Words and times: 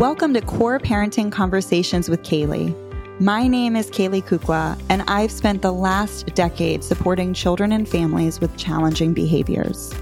Welcome 0.00 0.32
to 0.32 0.40
COR 0.40 0.78
Parenting 0.78 1.30
Conversations 1.30 2.08
with 2.08 2.22
Caley. 2.22 2.74
My 3.18 3.46
name 3.46 3.76
is 3.76 3.90
Caley 3.90 4.22
Kukla, 4.22 4.80
and 4.88 5.02
I've 5.02 5.30
spent 5.30 5.60
the 5.60 5.74
last 5.74 6.34
decade 6.34 6.82
supporting 6.82 7.34
children 7.34 7.70
and 7.70 7.86
families 7.86 8.40
with 8.40 8.56
challenging 8.56 9.12
behaviors. 9.12 9.92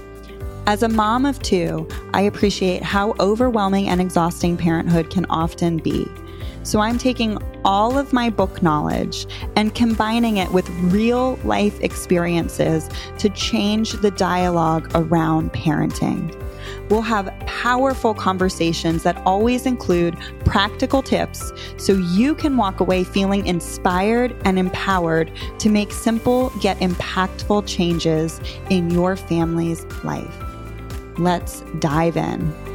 As 0.67 0.83
a 0.83 0.87
mom 0.87 1.25
of 1.25 1.41
two, 1.41 1.85
I 2.13 2.21
appreciate 2.21 2.81
how 2.81 3.13
overwhelming 3.19 3.89
and 3.89 3.99
exhausting 3.99 4.55
parenthood 4.55 5.09
can 5.09 5.25
often 5.25 5.79
be. 5.79 6.07
So 6.63 6.79
I'm 6.79 6.97
taking 6.97 7.37
all 7.65 7.97
of 7.97 8.13
my 8.13 8.29
book 8.29 8.63
knowledge 8.63 9.25
and 9.57 9.75
combining 9.75 10.37
it 10.37 10.49
with 10.53 10.69
real 10.93 11.37
life 11.43 11.77
experiences 11.81 12.89
to 13.17 13.27
change 13.31 13.91
the 13.91 14.11
dialogue 14.11 14.89
around 14.95 15.51
parenting. 15.51 16.33
We'll 16.89 17.01
have 17.01 17.33
powerful 17.45 18.13
conversations 18.13 19.03
that 19.03 19.17
always 19.25 19.65
include 19.65 20.17
practical 20.43 21.03
tips 21.03 21.51
so 21.77 21.93
you 21.93 22.35
can 22.35 22.57
walk 22.57 22.79
away 22.79 23.03
feeling 23.03 23.45
inspired 23.45 24.35
and 24.45 24.57
empowered 24.57 25.31
to 25.59 25.69
make 25.69 25.91
simple 25.91 26.51
yet 26.61 26.77
impactful 26.79 27.67
changes 27.67 28.41
in 28.69 28.89
your 28.89 29.15
family's 29.15 29.85
life. 30.03 30.35
Let's 31.17 31.61
dive 31.79 32.17
in. 32.17 32.68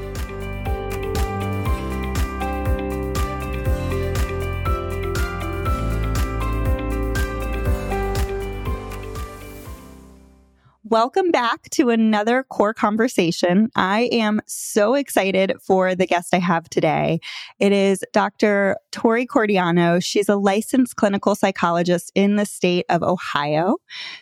Welcome 10.94 11.32
back 11.32 11.68
to 11.70 11.90
another 11.90 12.44
COR 12.44 12.72
conversation. 12.72 13.68
I 13.74 14.08
am 14.12 14.40
so 14.46 14.94
excited 14.94 15.52
for 15.60 15.96
the 15.96 16.06
guest 16.06 16.32
I 16.32 16.38
have 16.38 16.70
today. 16.70 17.18
It 17.59 17.73
is 17.73 18.04
Dr. 18.12 18.76
Tori 18.92 19.26
Cordiano. 19.26 20.01
She's 20.01 20.28
a 20.28 20.36
licensed 20.36 20.95
clinical 20.95 21.34
psychologist 21.34 22.12
in 22.14 22.36
the 22.36 22.46
state 22.46 22.86
of 22.90 23.02
Ohio. 23.02 23.78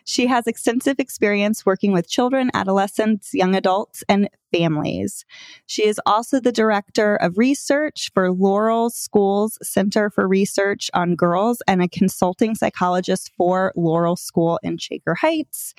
She 0.06 0.26
has 0.28 0.46
extensive 0.46 0.98
experience 0.98 1.66
working 1.66 1.92
with 1.92 2.08
children, 2.08 2.50
adolescents, 2.54 3.34
young 3.34 3.54
adults, 3.54 4.02
and 4.08 4.30
families. 4.52 5.24
She 5.66 5.86
is 5.86 6.00
also 6.06 6.40
the 6.40 6.52
director 6.52 7.16
of 7.16 7.38
research 7.38 8.10
for 8.14 8.30
Laurel 8.30 8.90
School's 8.90 9.58
Center 9.62 10.10
for 10.10 10.28
Research 10.28 10.90
on 10.94 11.16
Girls 11.16 11.62
and 11.66 11.82
a 11.82 11.88
consulting 11.88 12.54
psychologist 12.54 13.32
for 13.36 13.72
Laurel 13.76 14.16
School 14.16 14.60
in 14.62 14.78
Shaker 14.78 15.14
Heights. 15.14 15.74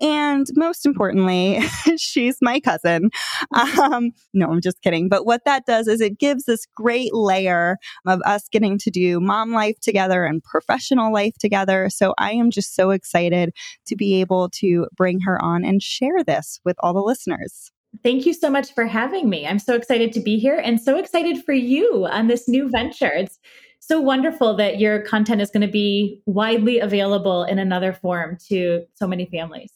And 0.00 0.46
most 0.54 0.86
importantly, 0.86 1.60
she's 1.96 2.38
my 2.40 2.60
cousin. 2.60 3.10
Um, 3.52 4.12
no, 4.32 4.50
I'm 4.50 4.60
just 4.60 4.80
kidding. 4.82 5.08
But 5.08 5.26
what 5.26 5.44
that 5.44 5.66
does 5.66 5.88
is 5.88 6.00
it 6.00 6.18
gives 6.18 6.44
this 6.44 6.66
great 6.76 7.14
layer 7.14 7.76
of 8.06 8.20
us 8.24 8.48
getting 8.48 8.78
to 8.78 8.90
do 8.90 9.20
mom 9.20 9.52
life 9.52 9.80
together 9.80 10.24
and 10.24 10.42
professional 10.42 11.12
life 11.12 11.36
together. 11.38 11.88
So 11.90 12.14
I 12.18 12.32
am 12.32 12.50
just 12.50 12.74
so 12.74 12.90
excited 12.90 13.52
to 13.86 13.96
be 13.96 14.20
able 14.20 14.50
to 14.50 14.86
bring 14.96 15.20
her 15.20 15.42
on 15.42 15.64
and 15.64 15.82
share 15.82 16.22
this 16.24 16.60
with 16.64 16.76
all 16.80 16.92
the 16.92 17.02
listeners. 17.02 17.72
Thank 18.02 18.26
you 18.26 18.32
so 18.32 18.50
much 18.50 18.74
for 18.74 18.86
having 18.86 19.28
me. 19.28 19.46
I'm 19.46 19.58
so 19.58 19.74
excited 19.74 20.12
to 20.12 20.20
be 20.20 20.38
here 20.38 20.60
and 20.62 20.80
so 20.80 20.98
excited 20.98 21.44
for 21.44 21.52
you 21.52 22.06
on 22.06 22.28
this 22.28 22.48
new 22.48 22.68
venture. 22.68 23.10
It's 23.10 23.38
so 23.80 24.00
wonderful 24.00 24.54
that 24.56 24.78
your 24.78 25.00
content 25.02 25.40
is 25.40 25.50
going 25.50 25.66
to 25.66 25.72
be 25.72 26.22
widely 26.26 26.78
available 26.78 27.44
in 27.44 27.58
another 27.58 27.92
form 27.92 28.36
to 28.48 28.84
so 28.94 29.06
many 29.06 29.26
families. 29.26 29.72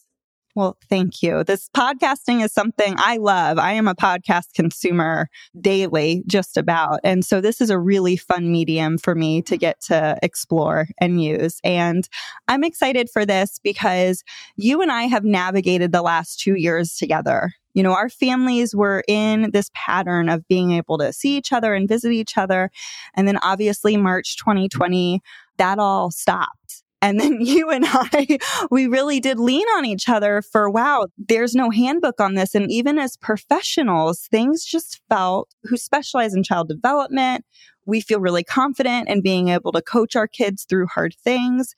Well, 0.55 0.77
thank 0.87 1.23
you. 1.23 1.43
This 1.43 1.67
podcasting 1.75 2.43
is 2.43 2.53
something 2.53 2.93
I 2.99 3.17
love. 3.17 3.57
I 3.57 3.73
am 3.73 3.87
a 3.87 3.95
podcast 3.95 4.53
consumer 4.53 5.27
daily, 5.59 6.23
just 6.27 6.57
about. 6.57 6.99
And 7.03 7.25
so 7.25 7.41
this 7.41 7.59
is 7.59 7.71
a 7.71 7.79
really 7.79 8.17
fun 8.17 8.51
medium 8.51 8.99
for 8.99 9.15
me 9.15 9.41
to 9.43 9.57
get 9.57 9.81
to 9.81 10.15
explore 10.21 10.87
and 11.01 11.23
use. 11.23 11.59
And 11.63 12.07
I'm 12.47 12.63
excited 12.63 13.09
for 13.09 13.25
this 13.25 13.59
because 13.63 14.23
you 14.55 14.83
and 14.83 14.91
I 14.91 15.03
have 15.03 15.23
navigated 15.23 15.91
the 15.91 16.03
last 16.03 16.39
two 16.39 16.53
years 16.53 16.97
together. 16.97 17.51
You 17.73 17.83
know, 17.83 17.93
our 17.93 18.09
families 18.09 18.75
were 18.75 19.03
in 19.07 19.51
this 19.51 19.69
pattern 19.73 20.29
of 20.29 20.47
being 20.47 20.71
able 20.71 20.97
to 20.99 21.13
see 21.13 21.37
each 21.37 21.51
other 21.51 21.73
and 21.73 21.87
visit 21.87 22.11
each 22.11 22.37
other. 22.37 22.69
And 23.15 23.27
then 23.27 23.37
obviously 23.41 23.97
March 23.97 24.37
2020, 24.37 25.21
that 25.57 25.79
all 25.79 26.11
stopped. 26.11 26.83
And 27.01 27.19
then 27.19 27.41
you 27.41 27.69
and 27.69 27.85
I, 27.87 28.39
we 28.71 28.87
really 28.87 29.19
did 29.19 29.39
lean 29.39 29.67
on 29.75 29.85
each 29.85 30.07
other 30.07 30.41
for, 30.41 30.69
wow, 30.69 31.07
there's 31.17 31.55
no 31.55 31.69
handbook 31.69 32.19
on 32.19 32.35
this. 32.35 32.55
And 32.55 32.71
even 32.71 32.97
as 32.97 33.17
professionals, 33.17 34.27
things 34.31 34.63
just 34.65 35.01
felt 35.09 35.49
who 35.63 35.77
specialize 35.77 36.33
in 36.33 36.43
child 36.43 36.69
development. 36.69 37.45
We 37.85 37.99
feel 37.99 38.21
really 38.21 38.45
confident 38.45 39.09
in 39.09 39.21
being 39.21 39.49
able 39.49 39.73
to 39.73 39.81
coach 39.81 40.15
our 40.15 40.27
kids 40.27 40.63
through 40.63 40.87
hard 40.87 41.15
things 41.23 41.75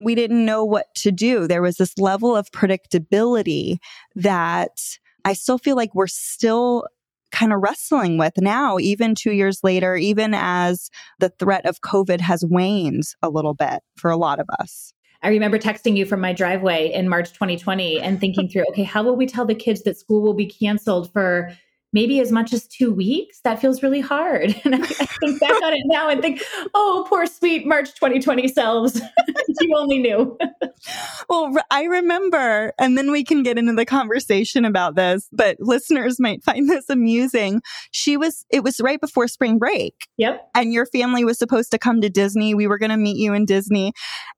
we 0.00 0.14
didn't 0.14 0.44
know 0.44 0.64
what 0.64 0.86
to 0.96 1.10
do. 1.10 1.46
There 1.46 1.62
was 1.62 1.76
this 1.76 1.98
level 1.98 2.36
of 2.36 2.50
predictability 2.50 3.78
that 4.14 4.98
I 5.28 5.34
still 5.34 5.58
feel 5.58 5.76
like 5.76 5.94
we're 5.94 6.06
still 6.06 6.86
kind 7.32 7.52
of 7.52 7.60
wrestling 7.60 8.16
with 8.16 8.32
now, 8.38 8.78
even 8.78 9.14
two 9.14 9.32
years 9.32 9.60
later, 9.62 9.94
even 9.94 10.32
as 10.32 10.88
the 11.18 11.28
threat 11.38 11.66
of 11.66 11.82
COVID 11.82 12.18
has 12.22 12.46
waned 12.46 13.02
a 13.22 13.28
little 13.28 13.52
bit 13.52 13.82
for 13.96 14.10
a 14.10 14.16
lot 14.16 14.40
of 14.40 14.46
us. 14.58 14.94
I 15.22 15.28
remember 15.28 15.58
texting 15.58 15.98
you 15.98 16.06
from 16.06 16.22
my 16.22 16.32
driveway 16.32 16.90
in 16.90 17.10
March 17.10 17.34
2020 17.34 18.00
and 18.00 18.18
thinking 18.18 18.48
through, 18.48 18.64
okay, 18.70 18.84
how 18.84 19.02
will 19.02 19.16
we 19.16 19.26
tell 19.26 19.44
the 19.44 19.54
kids 19.54 19.82
that 19.82 19.98
school 19.98 20.22
will 20.22 20.32
be 20.32 20.46
canceled 20.46 21.12
for 21.12 21.52
maybe 21.92 22.20
as 22.20 22.30
much 22.30 22.52
as 22.52 22.66
two 22.66 22.92
weeks. 22.92 23.40
That 23.44 23.60
feels 23.60 23.82
really 23.82 24.00
hard. 24.00 24.54
And 24.68 24.74
I, 24.74 24.78
I 24.80 25.06
think 25.06 25.40
back 25.40 25.62
on 25.62 25.72
it 25.72 25.82
now 25.86 26.10
and 26.10 26.20
think, 26.20 26.42
oh, 26.74 27.06
poor 27.08 27.26
sweet 27.26 27.66
March 27.66 27.94
2020 27.94 28.48
selves. 28.48 29.00
you 29.60 29.74
only 29.76 29.98
knew. 29.98 30.36
well, 31.30 31.56
I 31.70 31.84
remember, 31.84 32.74
and 32.78 32.98
then 32.98 33.10
we 33.10 33.24
can 33.24 33.42
get 33.42 33.56
into 33.56 33.72
the 33.72 33.86
conversation 33.86 34.66
about 34.66 34.94
this, 34.94 35.26
but 35.32 35.56
listeners 35.58 36.20
might 36.20 36.44
find 36.44 36.68
this 36.68 36.90
amusing. 36.90 37.62
She 37.92 38.18
was, 38.18 38.44
it 38.50 38.62
was 38.62 38.78
right 38.80 39.00
before 39.00 39.26
spring 39.26 39.58
break. 39.58 39.94
Yep. 40.18 40.50
And 40.54 40.72
your 40.72 40.84
family 40.86 41.24
was 41.24 41.38
supposed 41.38 41.70
to 41.70 41.78
come 41.78 42.02
to 42.02 42.10
Disney. 42.10 42.54
We 42.54 42.66
were 42.66 42.78
going 42.78 42.90
to 42.90 42.98
meet 42.98 43.16
you 43.16 43.32
in 43.32 43.46
Disney. 43.46 43.92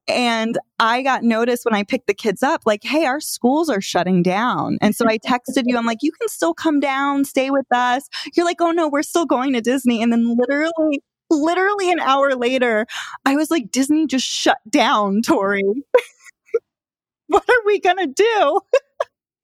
And 0.06 0.58
I 0.80 1.02
got 1.02 1.22
noticed 1.22 1.66
when 1.66 1.74
I 1.74 1.84
picked 1.84 2.06
the 2.06 2.14
kids 2.14 2.42
up, 2.42 2.62
like, 2.64 2.82
hey, 2.82 3.04
our 3.04 3.20
schools 3.20 3.68
are 3.68 3.82
shutting 3.82 4.22
down. 4.22 4.78
And 4.80 4.96
so 4.96 5.06
I 5.06 5.18
texted 5.18 5.64
you, 5.66 5.76
I'm 5.76 5.84
like, 5.84 5.98
you 6.02 6.10
can 6.10 6.28
still 6.28 6.54
come 6.54 6.80
down, 6.80 7.26
stay 7.26 7.50
with 7.50 7.66
us. 7.70 8.08
You're 8.34 8.46
like, 8.46 8.62
oh 8.62 8.70
no, 8.72 8.88
we're 8.88 9.02
still 9.02 9.26
going 9.26 9.52
to 9.52 9.60
Disney. 9.60 10.02
And 10.02 10.10
then 10.10 10.36
literally, 10.38 11.02
literally 11.28 11.92
an 11.92 12.00
hour 12.00 12.34
later, 12.34 12.86
I 13.26 13.36
was 13.36 13.50
like, 13.50 13.70
Disney 13.70 14.06
just 14.06 14.26
shut 14.26 14.58
down, 14.70 15.20
Tori. 15.20 15.62
what 17.26 17.44
are 17.48 17.66
we 17.66 17.78
going 17.78 17.98
to 17.98 18.06
do? 18.06 18.60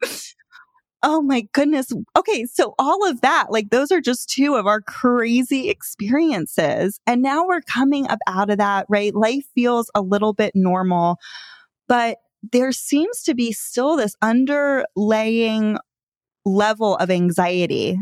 Oh 1.03 1.23
my 1.23 1.47
goodness. 1.53 1.93
Okay. 2.17 2.47
So 2.47 2.75
all 2.79 3.09
of 3.09 3.21
that, 3.21 3.47
like 3.51 3.71
those 3.71 3.93
are 3.93 4.01
just 4.01 4.29
two 4.31 4.55
of 4.55 4.67
our 4.67 4.81
crazy 4.81 5.69
experiences. 5.69 6.99
And 7.07 7.23
now 7.23 7.47
we're 7.47 7.61
coming 7.61 8.09
up 8.09 8.19
out 8.27 8.51
of 8.51 8.59
that, 8.59 8.87
right? 8.89 9.15
Life 9.15 9.45
feels 9.55 9.91
a 9.95 10.01
little 10.01 10.33
bit 10.33 10.53
normal, 10.55 11.19
but 11.89 12.19
there 12.53 12.73
seems 12.73 13.23
to 13.25 13.35
be 13.35 13.53
still 13.53 13.97
this 13.97 14.17
underlaying 14.23 15.79
level 16.45 16.97
of 16.97 17.11
anxiety 17.11 17.99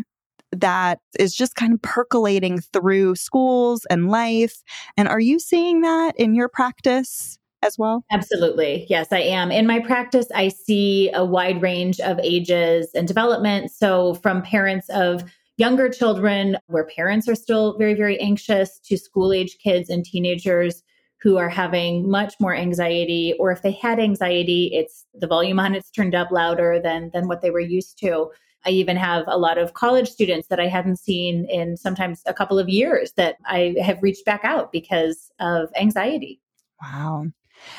that 0.53 1.01
is 1.19 1.35
just 1.35 1.57
kind 1.57 1.75
of 1.75 1.83
percolating 1.83 2.61
through 2.61 3.17
schools 3.17 3.87
and 3.91 4.11
life. 4.11 4.63
And 4.97 5.09
are 5.09 5.21
you 5.21 5.39
seeing 5.39 5.83
that 5.83 6.15
in 6.19 6.35
your 6.35 6.49
practice? 6.49 7.39
As 7.65 7.79
well? 7.79 8.05
Absolutely. 8.11 8.87
Yes, 8.89 9.09
I 9.11 9.21
am. 9.21 9.51
In 9.51 9.67
my 9.67 9.81
practice, 9.81 10.29
I 10.35 10.49
see 10.49 11.11
a 11.13 11.25
wide 11.25 11.63
range 11.63 11.99
of 12.01 12.19
ages 12.23 12.91
and 12.95 13.09
development. 13.09 13.71
So, 13.71 14.15
from 14.15 14.43
parents 14.43 14.89
of 14.91 15.25
younger 15.57 15.89
children 15.89 16.57
where 16.67 16.85
parents 16.85 17.29
are 17.29 17.35
still 17.35 17.79
very, 17.79 17.95
very 17.95 18.21
anxious 18.21 18.79
to 18.81 18.99
school 18.99 19.33
age 19.33 19.57
kids 19.63 19.89
and 19.89 20.05
teenagers 20.05 20.83
who 21.21 21.39
are 21.39 21.49
having 21.49 22.11
much 22.11 22.35
more 22.39 22.55
anxiety, 22.55 23.35
or 23.39 23.51
if 23.51 23.63
they 23.63 23.73
had 23.73 23.99
anxiety, 23.99 24.71
it's 24.75 25.07
the 25.15 25.27
volume 25.27 25.59
on 25.59 25.75
it's 25.75 25.91
turned 25.91 26.15
up 26.15 26.31
louder 26.31 26.79
than, 26.83 27.11
than 27.15 27.29
what 27.29 27.41
they 27.41 27.51
were 27.51 27.61
used 27.61 27.99
to. 28.01 28.31
I 28.67 28.71
even 28.71 28.97
have 28.97 29.25
a 29.27 29.39
lot 29.39 29.59
of 29.59 29.75
college 29.75 30.11
students 30.11 30.49
that 30.49 30.61
I 30.61 30.67
hadn't 30.67 30.99
seen 30.99 31.47
in 31.47 31.77
sometimes 31.77 32.23
a 32.27 32.35
couple 32.35 32.59
of 32.59 32.69
years 32.69 33.13
that 33.17 33.37
I 33.47 33.75
have 33.83 34.03
reached 34.03 34.25
back 34.25 34.45
out 34.45 34.73
because 34.73 35.31
of 35.39 35.71
anxiety. 35.77 36.41
Wow. 36.83 37.27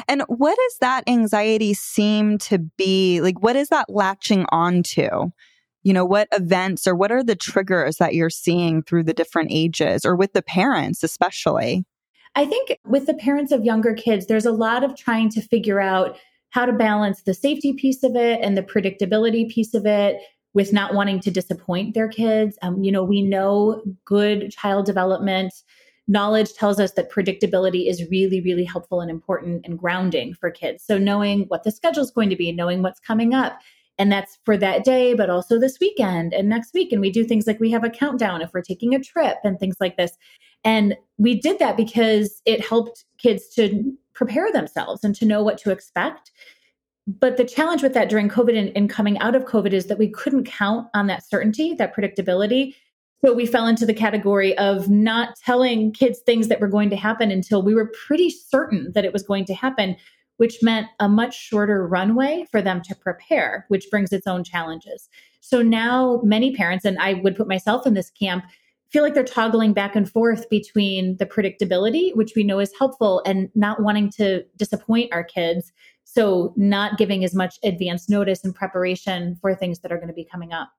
And 0.08 0.24
what 0.28 0.56
does 0.56 0.78
that 0.82 1.04
anxiety 1.08 1.74
seem 1.74 2.38
to 2.40 2.60
be? 2.78 3.22
Like, 3.22 3.42
what 3.42 3.56
is 3.56 3.70
that 3.70 3.90
latching 3.90 4.46
onto? 4.50 5.32
You 5.84 5.94
know, 5.94 6.06
what 6.06 6.28
events 6.32 6.88
or 6.88 6.96
what 6.96 7.12
are 7.12 7.24
the 7.24 7.36
triggers 7.36 7.98
that 7.98 8.16
you're 8.16 8.30
seeing 8.30 8.82
through 8.82 9.04
the 9.04 9.14
different 9.14 9.50
ages 9.52 10.04
or 10.06 10.16
with 10.16 10.34
the 10.34 10.42
parents, 10.42 11.04
especially? 11.04 11.86
I 12.36 12.46
think 12.46 12.80
with 12.86 13.06
the 13.06 13.14
parents 13.14 13.52
of 13.52 13.64
younger 13.64 13.94
kids, 13.94 14.26
there's 14.26 14.46
a 14.46 14.52
lot 14.52 14.84
of 14.84 14.96
trying 14.98 15.30
to 15.30 15.42
figure 15.42 15.80
out 15.80 16.18
how 16.50 16.66
to 16.66 16.74
balance 16.74 17.22
the 17.22 17.34
safety 17.34 17.74
piece 17.74 18.04
of 18.04 18.16
it 18.16 18.40
and 18.42 18.58
the 18.58 18.64
predictability 18.64 19.50
piece 19.50 19.74
of 19.74 19.86
it 19.86 20.18
with 20.54 20.74
not 20.74 20.94
wanting 20.94 21.20
to 21.20 21.30
disappoint 21.30 21.94
their 21.94 22.08
kids. 22.08 22.58
Um, 22.62 22.81
you 22.81 22.92
know, 22.92 23.04
we 23.04 23.22
know 23.22 23.84
good 24.06 24.52
child 24.52 24.86
development 24.86 25.54
knowledge 26.07 26.54
tells 26.54 26.80
us 26.80 26.92
that 26.94 27.12
predictability 27.12 27.90
is 27.90 28.10
really, 28.10 28.42
really 28.42 28.63
helpful 28.63 29.02
and 29.02 29.10
important 29.10 29.66
and 29.66 29.80
grounding 29.80 30.34
for 30.34 30.52
kids. 30.52 30.84
So 30.86 30.98
knowing 30.98 31.46
what 31.48 31.63
the 31.63 31.72
schedule 31.72 32.04
is 32.04 32.12
going 32.12 32.30
to 32.30 32.36
be, 32.36 32.52
knowing 32.52 32.84
what's 32.84 33.00
coming 33.00 33.34
up. 33.34 33.60
And 33.98 34.12
that's 34.12 34.38
for 34.44 34.57
that 34.57 34.84
day, 34.84 35.13
but 35.13 35.30
also 35.30 35.57
this 35.57 35.80
weekend 35.80 36.34
and 36.34 36.50
next 36.50 36.74
week. 36.74 36.92
And 36.92 37.02
we 37.02 37.10
do 37.10 37.24
things 37.24 37.48
like 37.48 37.60
we 37.60 37.72
have 37.72 37.84
a 37.84 37.90
countdown 37.90 38.42
if 38.42 38.54
we're 38.54 38.62
taking 38.62 38.94
a 38.94 39.00
trip 39.00 39.38
and 39.44 39.57
things 39.57 39.78
like 39.80 39.98
this. 39.98 40.12
And 40.63 40.96
we 41.18 41.40
did 41.40 41.60
that 41.60 41.78
because 41.78 42.42
it 42.46 42.68
helped 42.68 43.06
kids 43.18 43.48
to 43.56 43.94
prepare 44.13 44.52
themselves 44.52 45.04
and 45.04 45.16
to 45.16 45.25
know 45.25 45.42
what 45.42 45.57
to 45.60 45.72
expect. 45.72 46.31
But 47.07 47.38
the 47.38 47.46
challenge 47.46 47.84
with 47.84 47.94
that 47.94 48.10
during 48.10 48.30
COVID 48.30 48.57
and, 48.57 48.72
and 48.75 48.90
coming 48.90 49.18
out 49.19 49.36
of 49.36 49.46
COVID 49.46 49.74
is 49.74 49.86
that 49.86 50.00
we 50.00 50.10
couldn't 50.10 50.46
count 50.46 50.88
on 50.94 51.07
that 51.07 51.25
certainty, 51.25 51.74
that 51.75 51.96
predictability. 51.96 52.74
So 53.24 53.34
we 53.34 53.46
fell 53.46 53.68
into 53.68 53.86
the 53.86 53.94
category 53.94 54.58
of 54.58 54.90
not 54.90 55.36
telling 55.44 55.92
kids 55.94 56.20
things 56.26 56.48
that 56.48 56.60
were 56.60 56.68
going 56.68 56.90
to 56.90 56.96
happen 56.96 57.32
until 57.32 57.64
we 57.64 57.74
were 57.74 57.92
pretty 58.08 58.30
certain 58.30 58.92
that 58.94 59.06
it 59.06 59.14
was 59.14 59.24
going 59.24 59.46
to 59.46 59.54
happen, 59.54 59.96
which 60.38 60.62
meant 60.62 60.88
a 61.00 61.08
much 61.08 61.36
shorter 61.36 61.88
runway 61.88 62.46
for 62.52 62.62
them 62.62 62.82
to 62.84 62.96
prepare, 62.96 63.66
which 63.70 63.90
brings 63.90 64.12
its 64.12 64.28
own 64.28 64.44
challenges. 64.44 65.10
So 65.40 65.62
now 65.62 66.22
many 66.24 66.56
parents, 66.56 66.86
and 66.86 67.00
I 67.00 67.14
would 67.16 67.36
put 67.36 67.48
myself 67.48 67.88
in 67.88 67.94
this 67.94 68.10
camp, 68.10 68.46
feel 68.90 69.04
like 69.04 69.14
they're 69.14 69.24
toggling 69.24 69.74
back 69.74 69.96
and 69.96 70.10
forth 70.10 70.50
between 70.50 71.18
the 71.18 71.26
predictability, 71.26 72.16
which 72.16 72.34
we 72.36 72.44
know 72.44 72.60
is 72.60 72.72
helpful, 72.78 73.22
and 73.26 73.50
not 73.56 73.82
wanting 73.82 74.10
to 74.12 74.44
disappoint 74.58 75.14
our 75.14 75.24
kids. 75.24 75.72
So, 76.04 76.54
not 76.56 76.98
giving 76.98 77.24
as 77.24 77.34
much 77.34 77.58
advance 77.64 78.08
notice 78.08 78.44
and 78.44 78.54
preparation 78.54 79.38
for 79.42 79.56
things 79.56 79.80
that 79.80 79.92
are 79.92 79.98
going 79.98 80.08
to 80.08 80.14
be 80.14 80.24
coming 80.24 80.54
up. 80.54 80.70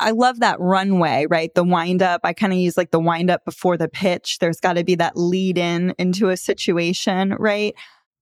I 0.00 0.10
love 0.10 0.40
that 0.40 0.58
runway, 0.60 1.26
right? 1.28 1.54
The 1.54 1.64
wind 1.64 2.02
up. 2.02 2.22
I 2.24 2.32
kind 2.32 2.52
of 2.52 2.58
use 2.58 2.76
like 2.76 2.90
the 2.90 3.00
wind 3.00 3.30
up 3.30 3.44
before 3.44 3.76
the 3.76 3.88
pitch. 3.88 4.38
There's 4.40 4.60
got 4.60 4.74
to 4.74 4.84
be 4.84 4.96
that 4.96 5.16
lead 5.16 5.56
in 5.56 5.94
into 5.98 6.28
a 6.28 6.36
situation, 6.36 7.34
right? 7.38 7.74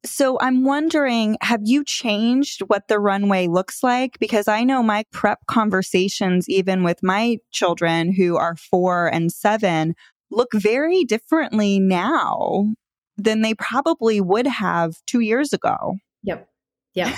So 0.05 0.37
I'm 0.41 0.65
wondering, 0.65 1.37
have 1.41 1.61
you 1.65 1.85
changed 1.85 2.63
what 2.67 2.89
the 2.89 2.99
runway 2.99 3.47
looks 3.47 3.83
like? 3.83 4.19
Because 4.19 4.49
I 4.49 4.65
know 4.65 4.83
my 4.83 5.05
prep 5.13 5.47
conversations, 5.47 6.49
even 6.49 6.83
with 6.83 7.03
my 7.03 7.39
children 7.53 8.13
who 8.13 8.37
are 8.37 8.57
four 8.57 9.07
and 9.07 9.31
seven, 9.31 9.95
look 10.31 10.51
very 10.55 11.05
differently 11.05 11.79
now 11.79 12.67
than 13.17 13.43
they 13.43 13.55
probably 13.55 14.21
would 14.21 14.47
have 14.47 14.97
two 15.07 15.21
years 15.21 15.53
ago. 15.53 15.97
Yep. 16.25 16.49
Yep. 16.95 17.15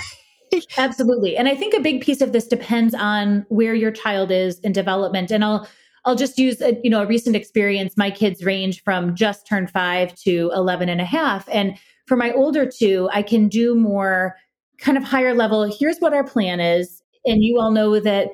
Absolutely. 0.77 1.37
And 1.37 1.47
I 1.47 1.55
think 1.55 1.73
a 1.73 1.79
big 1.79 2.01
piece 2.01 2.21
of 2.21 2.31
this 2.31 2.47
depends 2.47 2.93
on 2.93 3.45
where 3.49 3.73
your 3.73 3.91
child 3.91 4.31
is 4.31 4.59
in 4.59 4.71
development. 4.71 5.31
And 5.31 5.43
I'll 5.43 5.67
I'll 6.07 6.15
just 6.15 6.37
use 6.37 6.61
a, 6.61 6.79
you 6.83 6.89
know 6.89 7.01
a 7.01 7.07
recent 7.07 7.35
experience. 7.35 7.95
My 7.97 8.11
kids 8.11 8.43
range 8.43 8.83
from 8.83 9.15
just 9.15 9.47
turned 9.47 9.71
5 9.71 10.15
to 10.15 10.51
11 10.53 10.89
and 10.89 11.01
a 11.01 11.05
half 11.05 11.47
and 11.49 11.77
for 12.07 12.15
my 12.15 12.31
older 12.33 12.69
two, 12.69 13.09
I 13.11 13.23
can 13.23 13.47
do 13.47 13.73
more 13.73 14.35
kind 14.77 14.95
of 14.95 15.03
higher 15.03 15.33
level. 15.33 15.63
Here's 15.63 15.97
what 15.97 16.13
our 16.13 16.23
plan 16.23 16.59
is 16.59 17.01
and 17.25 17.43
you 17.43 17.59
all 17.59 17.71
know 17.71 17.99
that 17.99 18.29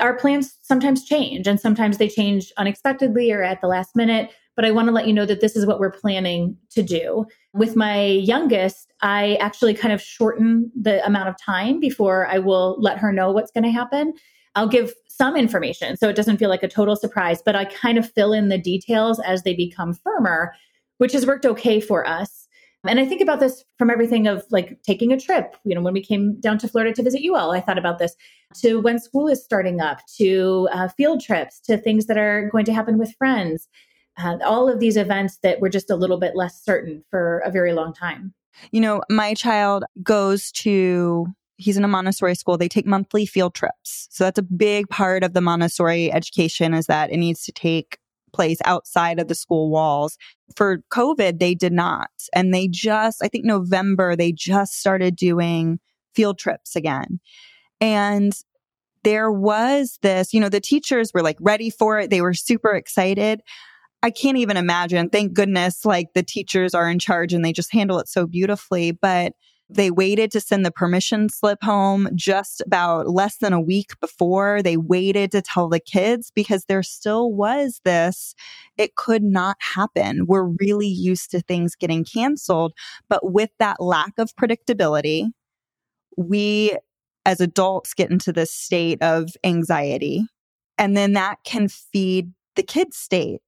our 0.00 0.16
plans 0.16 0.58
sometimes 0.62 1.04
change 1.04 1.46
and 1.46 1.60
sometimes 1.60 1.98
they 1.98 2.08
change 2.08 2.52
unexpectedly 2.56 3.30
or 3.30 3.42
at 3.42 3.60
the 3.60 3.68
last 3.68 3.94
minute 3.94 4.30
but 4.56 4.64
I 4.64 4.70
want 4.70 4.88
to 4.88 4.92
let 4.92 5.06
you 5.06 5.12
know 5.12 5.26
that 5.26 5.40
this 5.40 5.56
is 5.56 5.66
what 5.66 5.80
we're 5.80 5.90
planning 5.92 6.56
to 6.70 6.82
do. 6.82 7.26
With 7.54 7.76
my 7.76 8.04
youngest, 8.04 8.92
I 9.02 9.34
actually 9.34 9.74
kind 9.74 9.92
of 9.92 10.00
shorten 10.00 10.70
the 10.80 11.04
amount 11.04 11.28
of 11.28 11.36
time 11.38 11.80
before 11.80 12.26
I 12.26 12.38
will 12.38 12.76
let 12.80 12.98
her 12.98 13.12
know 13.12 13.30
what's 13.30 13.50
going 13.50 13.64
to 13.64 13.70
happen. 13.70 14.14
I'll 14.54 14.68
give 14.68 14.92
some 15.08 15.36
information 15.36 15.96
so 15.96 16.08
it 16.08 16.16
doesn't 16.16 16.38
feel 16.38 16.48
like 16.48 16.62
a 16.62 16.68
total 16.68 16.96
surprise, 16.96 17.42
but 17.44 17.56
I 17.56 17.64
kind 17.66 17.98
of 17.98 18.10
fill 18.10 18.32
in 18.32 18.48
the 18.48 18.58
details 18.58 19.20
as 19.20 19.42
they 19.42 19.54
become 19.54 19.94
firmer, 19.94 20.54
which 20.98 21.12
has 21.12 21.26
worked 21.26 21.46
okay 21.46 21.80
for 21.80 22.06
us. 22.06 22.48
And 22.84 22.98
I 22.98 23.06
think 23.06 23.20
about 23.20 23.38
this 23.38 23.64
from 23.78 23.90
everything 23.90 24.26
of 24.26 24.44
like 24.50 24.82
taking 24.82 25.12
a 25.12 25.20
trip. 25.20 25.56
You 25.64 25.74
know, 25.74 25.82
when 25.82 25.94
we 25.94 26.02
came 26.02 26.40
down 26.40 26.58
to 26.58 26.68
Florida 26.68 26.92
to 26.94 27.02
visit 27.02 27.20
you 27.20 27.36
all, 27.36 27.52
I 27.52 27.60
thought 27.60 27.78
about 27.78 27.98
this 27.98 28.16
to 28.56 28.80
when 28.80 28.98
school 28.98 29.28
is 29.28 29.42
starting 29.42 29.80
up, 29.80 30.00
to 30.18 30.68
uh, 30.72 30.88
field 30.88 31.22
trips, 31.22 31.60
to 31.60 31.76
things 31.76 32.06
that 32.06 32.18
are 32.18 32.48
going 32.50 32.64
to 32.64 32.72
happen 32.72 32.98
with 32.98 33.14
friends 33.16 33.68
uh, 34.18 34.38
all 34.44 34.68
of 34.68 34.80
these 34.80 34.96
events 34.96 35.38
that 35.42 35.60
were 35.60 35.68
just 35.68 35.90
a 35.90 35.96
little 35.96 36.18
bit 36.18 36.36
less 36.36 36.62
certain 36.62 37.04
for 37.10 37.38
a 37.40 37.50
very 37.50 37.72
long 37.72 37.92
time. 37.92 38.34
You 38.70 38.80
know, 38.80 39.02
my 39.08 39.34
child 39.34 39.84
goes 40.02 40.52
to 40.52 41.26
he's 41.56 41.76
in 41.76 41.84
a 41.84 41.88
Montessori 41.88 42.34
school. 42.34 42.58
They 42.58 42.68
take 42.68 42.86
monthly 42.86 43.24
field 43.24 43.54
trips. 43.54 44.08
So 44.10 44.24
that's 44.24 44.38
a 44.38 44.42
big 44.42 44.88
part 44.88 45.22
of 45.22 45.32
the 45.32 45.40
Montessori 45.40 46.12
education 46.12 46.74
is 46.74 46.86
that 46.86 47.12
it 47.12 47.18
needs 47.18 47.44
to 47.44 47.52
take 47.52 47.98
place 48.32 48.58
outside 48.64 49.20
of 49.20 49.28
the 49.28 49.34
school 49.34 49.70
walls. 49.70 50.18
For 50.56 50.78
COVID, 50.90 51.38
they 51.38 51.54
did 51.54 51.72
not. 51.72 52.10
And 52.34 52.52
they 52.52 52.66
just, 52.68 53.22
I 53.22 53.28
think 53.28 53.44
November, 53.44 54.16
they 54.16 54.32
just 54.32 54.78
started 54.78 55.16
doing 55.16 55.78
field 56.14 56.38
trips 56.38 56.74
again. 56.74 57.20
And 57.80 58.32
there 59.04 59.30
was 59.30 59.98
this, 60.02 60.32
you 60.32 60.40
know, 60.40 60.48
the 60.48 60.60
teachers 60.60 61.12
were 61.12 61.22
like 61.22 61.36
ready 61.40 61.70
for 61.70 61.98
it. 61.98 62.10
They 62.10 62.20
were 62.20 62.34
super 62.34 62.72
excited. 62.74 63.42
I 64.02 64.10
can't 64.10 64.38
even 64.38 64.56
imagine. 64.56 65.08
Thank 65.08 65.32
goodness, 65.32 65.84
like 65.84 66.12
the 66.14 66.22
teachers 66.22 66.74
are 66.74 66.90
in 66.90 66.98
charge 66.98 67.32
and 67.32 67.44
they 67.44 67.52
just 67.52 67.72
handle 67.72 67.98
it 68.00 68.08
so 68.08 68.26
beautifully. 68.26 68.90
But 68.90 69.34
they 69.68 69.90
waited 69.90 70.30
to 70.32 70.40
send 70.40 70.66
the 70.66 70.70
permission 70.70 71.28
slip 71.28 71.62
home 71.62 72.08
just 72.14 72.60
about 72.66 73.08
less 73.08 73.38
than 73.38 73.52
a 73.52 73.60
week 73.60 73.98
before. 74.00 74.60
They 74.62 74.76
waited 74.76 75.30
to 75.32 75.40
tell 75.40 75.68
the 75.68 75.80
kids 75.80 76.30
because 76.34 76.64
there 76.64 76.82
still 76.82 77.32
was 77.32 77.80
this, 77.84 78.34
it 78.76 78.96
could 78.96 79.22
not 79.22 79.56
happen. 79.74 80.26
We're 80.26 80.52
really 80.60 80.88
used 80.88 81.30
to 81.30 81.40
things 81.40 81.74
getting 81.74 82.04
canceled. 82.04 82.72
But 83.08 83.32
with 83.32 83.50
that 83.60 83.80
lack 83.80 84.12
of 84.18 84.34
predictability, 84.36 85.30
we 86.16 86.76
as 87.24 87.40
adults 87.40 87.94
get 87.94 88.10
into 88.10 88.32
this 88.32 88.52
state 88.52 89.00
of 89.00 89.30
anxiety. 89.44 90.26
And 90.76 90.96
then 90.96 91.12
that 91.12 91.38
can 91.44 91.68
feed 91.68 92.32
the 92.56 92.62
kids' 92.62 92.96
state 92.96 93.40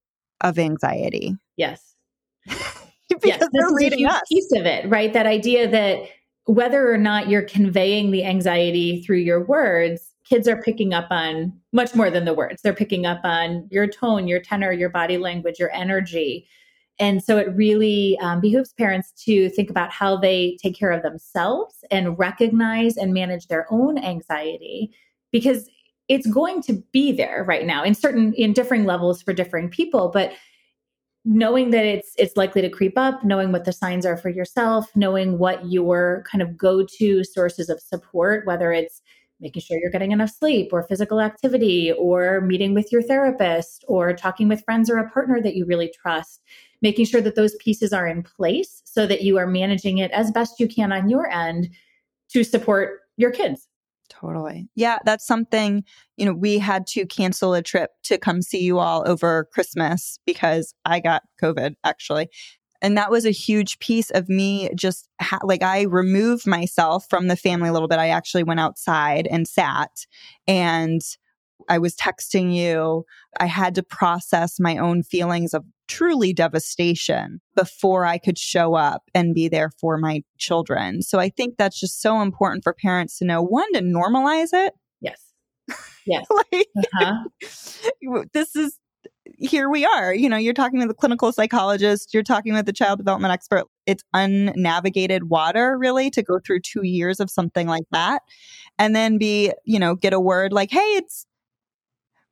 of 0.44 0.58
anxiety. 0.58 1.36
Yes. 1.56 1.94
yes, 2.46 3.40
this 3.52 3.70
is 3.70 3.92
a 3.92 3.96
huge 3.96 4.10
us. 4.10 4.20
piece 4.30 4.52
of 4.52 4.66
it, 4.66 4.88
right? 4.88 5.12
That 5.12 5.26
idea 5.26 5.68
that 5.68 6.08
whether 6.44 6.92
or 6.92 6.98
not 6.98 7.28
you're 7.28 7.42
conveying 7.42 8.10
the 8.10 8.24
anxiety 8.24 9.02
through 9.02 9.18
your 9.18 9.44
words, 9.44 10.12
kids 10.28 10.46
are 10.46 10.60
picking 10.60 10.92
up 10.92 11.06
on 11.10 11.52
much 11.72 11.94
more 11.94 12.10
than 12.10 12.26
the 12.26 12.34
words. 12.34 12.62
They're 12.62 12.74
picking 12.74 13.06
up 13.06 13.20
on 13.24 13.66
your 13.70 13.86
tone, 13.86 14.28
your 14.28 14.40
tenor, 14.40 14.72
your 14.72 14.90
body 14.90 15.16
language, 15.16 15.58
your 15.58 15.72
energy. 15.72 16.46
And 16.98 17.24
so 17.24 17.38
it 17.38 17.48
really 17.54 18.18
um, 18.20 18.40
behooves 18.40 18.72
parents 18.74 19.12
to 19.24 19.48
think 19.50 19.70
about 19.70 19.90
how 19.90 20.16
they 20.16 20.56
take 20.62 20.78
care 20.78 20.92
of 20.92 21.02
themselves 21.02 21.82
and 21.90 22.18
recognize 22.18 22.96
and 22.96 23.12
manage 23.12 23.48
their 23.48 23.66
own 23.70 23.98
anxiety 23.98 24.92
because 25.32 25.68
it's 26.08 26.26
going 26.26 26.62
to 26.62 26.82
be 26.92 27.12
there 27.12 27.44
right 27.46 27.66
now 27.66 27.82
in 27.82 27.94
certain 27.94 28.32
in 28.34 28.52
differing 28.52 28.84
levels 28.84 29.22
for 29.22 29.32
differing 29.32 29.68
people 29.68 30.10
but 30.12 30.32
knowing 31.24 31.70
that 31.70 31.86
it's 31.86 32.12
it's 32.18 32.36
likely 32.36 32.60
to 32.60 32.68
creep 32.68 32.98
up 32.98 33.24
knowing 33.24 33.50
what 33.50 33.64
the 33.64 33.72
signs 33.72 34.04
are 34.04 34.16
for 34.16 34.28
yourself 34.28 34.90
knowing 34.94 35.38
what 35.38 35.70
your 35.70 36.22
kind 36.30 36.42
of 36.42 36.56
go-to 36.56 37.24
sources 37.24 37.68
of 37.68 37.80
support 37.80 38.46
whether 38.46 38.72
it's 38.72 39.00
making 39.40 39.62
sure 39.62 39.78
you're 39.78 39.90
getting 39.90 40.12
enough 40.12 40.30
sleep 40.30 40.68
or 40.72 40.82
physical 40.84 41.20
activity 41.20 41.92
or 41.92 42.40
meeting 42.42 42.72
with 42.72 42.92
your 42.92 43.02
therapist 43.02 43.84
or 43.88 44.12
talking 44.14 44.48
with 44.48 44.64
friends 44.64 44.88
or 44.88 44.98
a 44.98 45.10
partner 45.10 45.40
that 45.40 45.56
you 45.56 45.64
really 45.64 45.92
trust 46.00 46.42
making 46.82 47.06
sure 47.06 47.22
that 47.22 47.34
those 47.34 47.54
pieces 47.56 47.92
are 47.92 48.06
in 48.06 48.22
place 48.22 48.82
so 48.84 49.06
that 49.06 49.22
you 49.22 49.38
are 49.38 49.46
managing 49.46 49.98
it 49.98 50.10
as 50.10 50.30
best 50.30 50.60
you 50.60 50.68
can 50.68 50.92
on 50.92 51.08
your 51.08 51.30
end 51.30 51.68
to 52.28 52.44
support 52.44 53.00
your 53.16 53.30
kids 53.30 53.68
Totally. 54.20 54.68
Yeah, 54.74 54.98
that's 55.04 55.26
something, 55.26 55.84
you 56.16 56.24
know, 56.24 56.32
we 56.32 56.58
had 56.58 56.86
to 56.88 57.06
cancel 57.06 57.54
a 57.54 57.62
trip 57.62 57.90
to 58.04 58.18
come 58.18 58.42
see 58.42 58.60
you 58.60 58.78
all 58.78 59.02
over 59.06 59.48
Christmas 59.52 60.18
because 60.24 60.74
I 60.84 61.00
got 61.00 61.22
COVID 61.42 61.74
actually. 61.84 62.28
And 62.80 62.98
that 62.98 63.10
was 63.10 63.24
a 63.24 63.30
huge 63.30 63.78
piece 63.78 64.10
of 64.10 64.28
me 64.28 64.70
just 64.74 65.08
ha- 65.20 65.40
like 65.42 65.62
I 65.62 65.82
removed 65.82 66.46
myself 66.46 67.06
from 67.08 67.28
the 67.28 67.36
family 67.36 67.68
a 67.68 67.72
little 67.72 67.88
bit. 67.88 67.98
I 67.98 68.08
actually 68.08 68.44
went 68.44 68.60
outside 68.60 69.26
and 69.26 69.48
sat 69.48 70.06
and 70.46 71.00
I 71.68 71.78
was 71.78 71.96
texting 71.96 72.54
you. 72.54 73.04
I 73.40 73.46
had 73.46 73.74
to 73.76 73.82
process 73.82 74.60
my 74.60 74.76
own 74.76 75.02
feelings 75.02 75.54
of 75.54 75.64
truly 75.88 76.32
devastation 76.32 77.40
before 77.54 78.04
I 78.04 78.18
could 78.18 78.38
show 78.38 78.74
up 78.74 79.02
and 79.14 79.34
be 79.34 79.48
there 79.48 79.70
for 79.80 79.98
my 79.98 80.22
children. 80.38 81.02
So 81.02 81.18
I 81.18 81.28
think 81.28 81.56
that's 81.56 81.78
just 81.78 82.00
so 82.00 82.20
important 82.20 82.64
for 82.64 82.72
parents 82.72 83.18
to 83.18 83.24
know 83.24 83.42
one, 83.42 83.72
to 83.74 83.80
normalize 83.80 84.50
it. 84.52 84.74
Yes. 85.00 85.20
Yes. 86.06 86.26
like, 86.30 86.68
uh-huh. 87.00 88.24
this 88.34 88.54
is, 88.54 88.78
here 89.38 89.70
we 89.70 89.86
are. 89.86 90.14
You 90.14 90.28
know, 90.28 90.36
you're 90.36 90.52
talking 90.52 90.78
with 90.78 90.88
the 90.88 90.94
clinical 90.94 91.32
psychologist, 91.32 92.12
you're 92.12 92.22
talking 92.22 92.52
with 92.52 92.66
the 92.66 92.74
child 92.74 92.98
development 92.98 93.32
expert. 93.32 93.64
It's 93.86 94.04
unnavigated 94.12 95.30
water, 95.30 95.78
really, 95.78 96.10
to 96.10 96.22
go 96.22 96.40
through 96.44 96.60
two 96.60 96.84
years 96.84 97.20
of 97.20 97.30
something 97.30 97.66
like 97.66 97.86
that. 97.90 98.20
And 98.78 98.94
then 98.94 99.16
be, 99.16 99.50
you 99.64 99.78
know, 99.78 99.94
get 99.94 100.12
a 100.12 100.20
word 100.20 100.52
like, 100.52 100.70
hey, 100.70 100.78
it's 100.80 101.24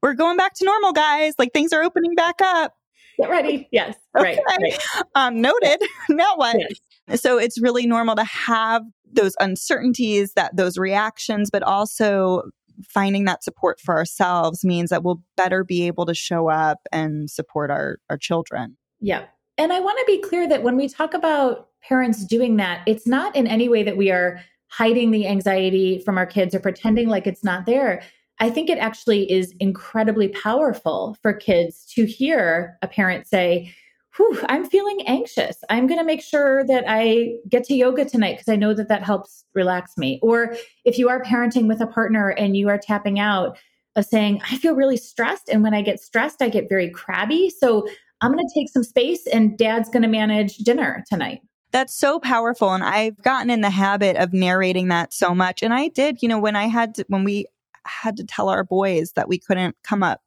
we're 0.03 0.15
going 0.15 0.37
back 0.37 0.55
to 0.55 0.65
normal, 0.65 0.93
guys. 0.93 1.35
Like 1.39 1.53
things 1.53 1.73
are 1.73 1.83
opening 1.83 2.15
back 2.15 2.43
up. 2.43 2.75
Get 3.19 3.31
ready. 3.31 3.69
Yes. 3.73 3.97
Okay. 4.17 4.39
Right. 4.47 4.61
right. 4.61 4.79
Um, 5.15 5.41
noted. 5.41 5.81
now 6.09 6.37
what? 6.37 6.57
Yes. 6.59 7.21
So 7.21 7.39
it's 7.39 7.61
really 7.61 7.87
normal 7.87 8.17
to 8.17 8.25
have 8.25 8.83
those 9.11 9.35
uncertainties, 9.41 10.33
that 10.35 10.57
those 10.57 10.79
reactions, 10.79 11.51
but 11.51 11.63
also 11.63 12.43
finding 12.89 13.25
that 13.25 13.45
support 13.45 13.81
for 13.81 13.97
ourselves 13.97 14.65
means 14.65 14.91
that 14.91 15.03
we'll 15.03 15.23
better 15.37 15.65
be 15.65 15.87
able 15.87 16.07
to 16.07 16.15
show 16.15 16.49
up 16.49 16.79
and 16.91 17.31
support 17.31 17.71
our, 17.71 17.99
our 18.11 18.17
children. 18.17 18.77
Yeah. 19.01 19.25
And 19.59 19.73
I 19.73 19.81
want 19.81 19.99
to 19.99 20.05
be 20.07 20.21
clear 20.21 20.49
that 20.49 20.63
when 20.63 20.77
we 20.77 20.89
talk 20.89 21.15
about 21.15 21.69
parents 21.83 22.25
doing 22.25 22.57
that, 22.57 22.83
it's 22.87 23.07
not 23.07 23.35
in 23.37 23.47
any 23.47 23.69
way 23.69 23.83
that 23.83 23.97
we 23.97 24.11
are 24.11 24.41
hiding 24.69 25.11
the 25.11 25.27
anxiety 25.27 25.99
from 25.99 26.17
our 26.17 26.27
kids 26.27 26.55
or 26.55 26.61
pretending 26.61 27.09
like 27.09 27.27
it's 27.27 27.45
not 27.45 27.67
there. 27.67 28.03
I 28.43 28.51
think 28.51 28.69
it 28.69 28.79
actually 28.79 29.31
is 29.31 29.55
incredibly 29.61 30.27
powerful 30.27 31.17
for 31.23 31.33
kids 31.33 31.87
to 31.95 32.05
hear 32.05 32.77
a 32.83 32.89
parent 32.89 33.29
say, 33.29 33.73
Whew, 34.17 34.37
I'm 34.49 34.69
feeling 34.69 35.07
anxious. 35.07 35.59
I'm 35.71 35.87
going 35.87 36.01
to 36.01 36.05
make 36.05 36.21
sure 36.21 36.65
that 36.65 36.85
I 36.89 37.37
get 37.49 37.63
to 37.65 37.75
yoga 37.75 38.05
tonight 38.05 38.33
because 38.33 38.49
I 38.49 38.57
know 38.57 38.75
that 38.75 38.89
that 38.89 39.05
helps 39.05 39.45
relax 39.55 39.97
me. 39.97 40.19
Or 40.23 40.57
if 40.85 40.99
you 40.99 41.09
are 41.09 41.23
parenting 41.23 41.69
with 41.69 41.81
a 41.81 41.87
partner 41.87 42.31
and 42.31 42.57
you 42.57 42.69
are 42.69 42.77
tapping 42.77 43.21
out 43.21 43.57
of 43.95 44.05
saying, 44.05 44.43
I 44.51 44.59
feel 44.59 44.75
really 44.75 44.97
stressed. 44.97 45.49
And 45.49 45.63
when 45.63 45.73
I 45.73 45.81
get 45.81 46.01
stressed, 46.01 46.43
I 46.43 46.49
get 46.49 46.69
very 46.69 46.91
crabby. 46.91 47.49
So 47.49 47.87
I'm 48.21 48.33
going 48.33 48.45
to 48.45 48.55
take 48.55 48.69
some 48.69 48.85
space 48.85 49.25
and 49.29 49.57
dad's 49.57 49.89
going 49.89 50.03
to 50.03 50.09
manage 50.09 50.57
dinner 50.59 51.05
tonight. 51.09 51.43
That's 51.71 51.95
so 51.95 52.19
powerful. 52.19 52.75
And 52.75 52.83
I've 52.83 53.23
gotten 53.23 53.51
in 53.51 53.61
the 53.61 53.71
habit 53.71 54.17
of 54.17 54.33
narrating 54.33 54.89
that 54.89 55.15
so 55.15 55.33
much. 55.33 55.63
And 55.63 55.73
I 55.73 55.89
did, 55.89 56.23
you 56.23 56.29
know, 56.29 56.41
when 56.41 56.57
I 56.57 56.67
had 56.67 56.97
to, 56.97 57.05
when 57.09 57.25
we 57.25 57.47
had 57.87 58.17
to 58.17 58.25
tell 58.25 58.49
our 58.49 58.65
boys 58.65 59.13
that 59.13 59.29
we 59.29 59.39
couldn't 59.39 59.77
come 59.83 60.03
up 60.03 60.21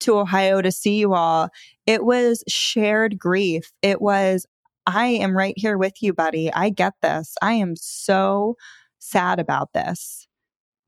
to 0.00 0.18
Ohio 0.18 0.60
to 0.60 0.72
see 0.72 0.98
you 0.98 1.14
all, 1.14 1.48
it 1.86 2.04
was 2.04 2.44
shared 2.48 3.18
grief. 3.18 3.72
It 3.82 4.00
was, 4.02 4.46
I 4.86 5.06
am 5.06 5.36
right 5.36 5.54
here 5.56 5.78
with 5.78 6.02
you, 6.02 6.12
buddy. 6.12 6.52
I 6.52 6.70
get 6.70 6.94
this. 7.02 7.36
I 7.40 7.54
am 7.54 7.76
so 7.76 8.56
sad 8.98 9.38
about 9.38 9.72
this. 9.72 10.26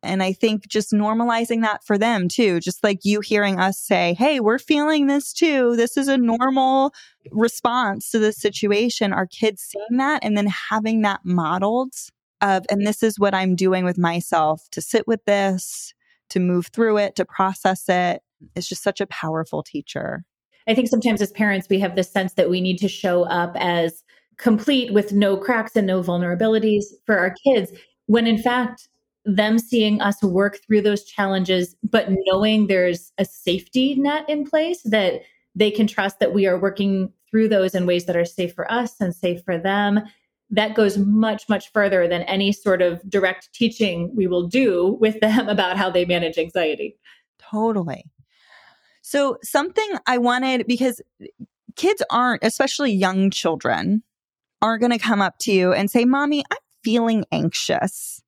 And 0.02 0.22
I 0.22 0.32
think 0.32 0.68
just 0.68 0.92
normalizing 0.92 1.62
that 1.62 1.82
for 1.82 1.96
them 1.96 2.28
too, 2.28 2.60
just 2.60 2.84
like 2.84 3.04
you 3.04 3.20
hearing 3.20 3.58
us 3.58 3.78
say, 3.78 4.14
Hey, 4.18 4.38
we're 4.38 4.58
feeling 4.58 5.06
this 5.06 5.32
too. 5.32 5.76
This 5.76 5.96
is 5.96 6.08
a 6.08 6.18
normal 6.18 6.92
response 7.32 8.10
to 8.10 8.18
the 8.18 8.32
situation. 8.32 9.14
Our 9.14 9.26
kids 9.26 9.62
seeing 9.62 9.96
that 9.98 10.22
and 10.22 10.36
then 10.36 10.46
having 10.46 11.02
that 11.02 11.20
modeled 11.24 11.94
of, 12.42 12.66
and 12.68 12.86
this 12.86 13.02
is 13.02 13.18
what 13.18 13.34
I'm 13.34 13.56
doing 13.56 13.84
with 13.84 13.96
myself 13.96 14.68
to 14.72 14.82
sit 14.82 15.08
with 15.08 15.24
this, 15.24 15.93
to 16.30 16.40
move 16.40 16.68
through 16.68 16.98
it, 16.98 17.16
to 17.16 17.24
process 17.24 17.88
it. 17.88 18.22
It's 18.54 18.68
just 18.68 18.82
such 18.82 19.00
a 19.00 19.06
powerful 19.06 19.62
teacher. 19.62 20.24
I 20.66 20.74
think 20.74 20.88
sometimes 20.88 21.20
as 21.20 21.30
parents, 21.32 21.68
we 21.68 21.78
have 21.80 21.96
this 21.96 22.10
sense 22.10 22.34
that 22.34 22.50
we 22.50 22.60
need 22.60 22.78
to 22.78 22.88
show 22.88 23.24
up 23.24 23.52
as 23.56 24.02
complete 24.36 24.92
with 24.92 25.12
no 25.12 25.36
cracks 25.36 25.76
and 25.76 25.86
no 25.86 26.02
vulnerabilities 26.02 26.84
for 27.06 27.18
our 27.18 27.34
kids, 27.44 27.72
when 28.06 28.26
in 28.26 28.38
fact, 28.38 28.88
them 29.24 29.58
seeing 29.58 30.00
us 30.00 30.22
work 30.22 30.58
through 30.66 30.82
those 30.82 31.04
challenges, 31.04 31.76
but 31.82 32.08
knowing 32.26 32.66
there's 32.66 33.12
a 33.18 33.24
safety 33.24 33.94
net 33.94 34.28
in 34.28 34.44
place 34.44 34.82
that 34.82 35.22
they 35.54 35.70
can 35.70 35.86
trust 35.86 36.18
that 36.18 36.34
we 36.34 36.46
are 36.46 36.58
working 36.58 37.12
through 37.30 37.48
those 37.48 37.74
in 37.74 37.86
ways 37.86 38.04
that 38.04 38.16
are 38.16 38.24
safe 38.24 38.54
for 38.54 38.70
us 38.70 39.00
and 39.00 39.14
safe 39.14 39.42
for 39.44 39.56
them. 39.56 40.00
That 40.54 40.74
goes 40.74 40.98
much, 40.98 41.48
much 41.48 41.70
further 41.72 42.08
than 42.08 42.22
any 42.22 42.52
sort 42.52 42.82
of 42.82 43.00
direct 43.08 43.52
teaching 43.52 44.10
we 44.14 44.26
will 44.26 44.46
do 44.46 44.96
with 45.00 45.20
them 45.20 45.48
about 45.48 45.76
how 45.76 45.90
they 45.90 46.04
manage 46.04 46.38
anxiety. 46.38 46.96
Totally. 47.38 48.04
So, 49.02 49.36
something 49.42 49.88
I 50.06 50.18
wanted 50.18 50.66
because 50.66 51.02
kids 51.76 52.02
aren't, 52.10 52.42
especially 52.42 52.92
young 52.92 53.30
children, 53.30 54.02
aren't 54.62 54.80
going 54.80 54.92
to 54.92 54.98
come 54.98 55.20
up 55.20 55.34
to 55.40 55.52
you 55.52 55.72
and 55.72 55.90
say, 55.90 56.04
Mommy, 56.04 56.42
I'm 56.50 56.58
feeling 56.82 57.24
anxious. 57.30 58.22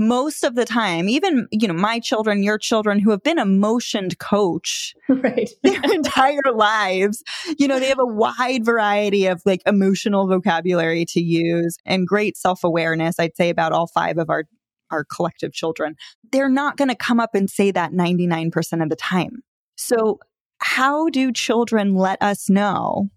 Most 0.00 0.44
of 0.44 0.54
the 0.54 0.64
time, 0.64 1.10
even, 1.10 1.46
you 1.52 1.68
know, 1.68 1.74
my 1.74 2.00
children, 2.00 2.42
your 2.42 2.56
children 2.56 2.98
who 2.98 3.10
have 3.10 3.22
been 3.22 3.38
a 3.38 3.44
motioned 3.44 4.18
coach 4.18 4.94
right. 5.10 5.50
their 5.62 5.82
entire 5.92 6.52
lives, 6.54 7.22
you 7.58 7.68
know, 7.68 7.78
they 7.78 7.88
have 7.88 8.00
a 8.00 8.06
wide 8.06 8.64
variety 8.64 9.26
of 9.26 9.42
like 9.44 9.60
emotional 9.66 10.26
vocabulary 10.26 11.04
to 11.04 11.20
use 11.20 11.76
and 11.84 12.06
great 12.06 12.38
self 12.38 12.64
awareness, 12.64 13.20
I'd 13.20 13.36
say, 13.36 13.50
about 13.50 13.72
all 13.72 13.86
five 13.86 14.16
of 14.16 14.30
our 14.30 14.44
our 14.90 15.04
collective 15.04 15.52
children, 15.52 15.96
they're 16.32 16.48
not 16.48 16.76
going 16.76 16.88
to 16.88 16.96
come 16.96 17.20
up 17.20 17.34
and 17.34 17.48
say 17.48 17.70
that 17.70 17.92
99% 17.92 18.82
of 18.82 18.88
the 18.88 18.96
time. 18.96 19.42
So, 19.76 20.18
how 20.58 21.08
do 21.08 21.32
children 21.32 21.94
let 21.94 22.20
us 22.22 22.50
know 22.50 23.08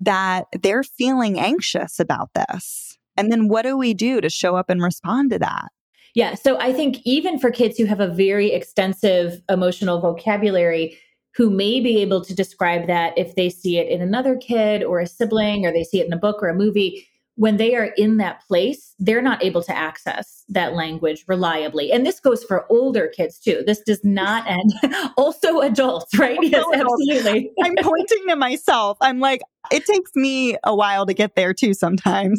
that 0.00 0.46
they're 0.62 0.82
feeling 0.82 1.38
anxious 1.38 1.98
about 1.98 2.30
this? 2.34 2.96
And 3.16 3.30
then 3.30 3.48
what 3.48 3.62
do 3.62 3.76
we 3.76 3.94
do 3.94 4.20
to 4.20 4.30
show 4.30 4.56
up 4.56 4.70
and 4.70 4.82
respond 4.82 5.30
to 5.30 5.38
that? 5.40 5.68
Yeah. 6.14 6.34
So 6.34 6.58
I 6.60 6.72
think 6.72 6.98
even 7.04 7.38
for 7.38 7.50
kids 7.50 7.76
who 7.76 7.86
have 7.86 8.00
a 8.00 8.08
very 8.08 8.52
extensive 8.52 9.42
emotional 9.48 10.00
vocabulary, 10.00 10.96
who 11.34 11.50
may 11.50 11.80
be 11.80 12.00
able 12.00 12.24
to 12.24 12.34
describe 12.34 12.86
that 12.86 13.18
if 13.18 13.34
they 13.34 13.50
see 13.50 13.78
it 13.78 13.88
in 13.88 14.00
another 14.00 14.36
kid 14.36 14.84
or 14.84 15.00
a 15.00 15.06
sibling 15.06 15.66
or 15.66 15.72
they 15.72 15.82
see 15.82 16.00
it 16.00 16.06
in 16.06 16.12
a 16.12 16.18
book 16.18 16.40
or 16.40 16.48
a 16.48 16.54
movie, 16.54 17.08
when 17.36 17.56
they 17.56 17.74
are 17.74 17.90
in 17.96 18.18
that 18.18 18.42
place, 18.46 18.94
they're 18.98 19.22
not 19.22 19.42
able 19.42 19.62
to 19.62 19.76
access 19.76 20.44
that 20.48 20.74
language 20.74 21.24
reliably. 21.26 21.90
And 21.90 22.06
this 22.06 22.20
goes 22.20 22.44
for 22.44 22.64
older 22.70 23.08
kids 23.08 23.38
too. 23.38 23.62
This 23.66 23.80
does 23.80 24.04
not 24.04 24.46
end 24.48 24.72
also 25.16 25.60
adults, 25.60 26.16
right? 26.18 26.38
yes, 26.42 26.64
absolutely. 26.72 27.50
I'm 27.62 27.74
pointing 27.76 28.28
to 28.28 28.36
myself. 28.36 28.96
I'm 29.00 29.18
like, 29.18 29.40
it 29.72 29.84
takes 29.84 30.10
me 30.14 30.56
a 30.64 30.74
while 30.74 31.06
to 31.06 31.14
get 31.14 31.34
there 31.34 31.54
too 31.54 31.74
sometimes. 31.74 32.38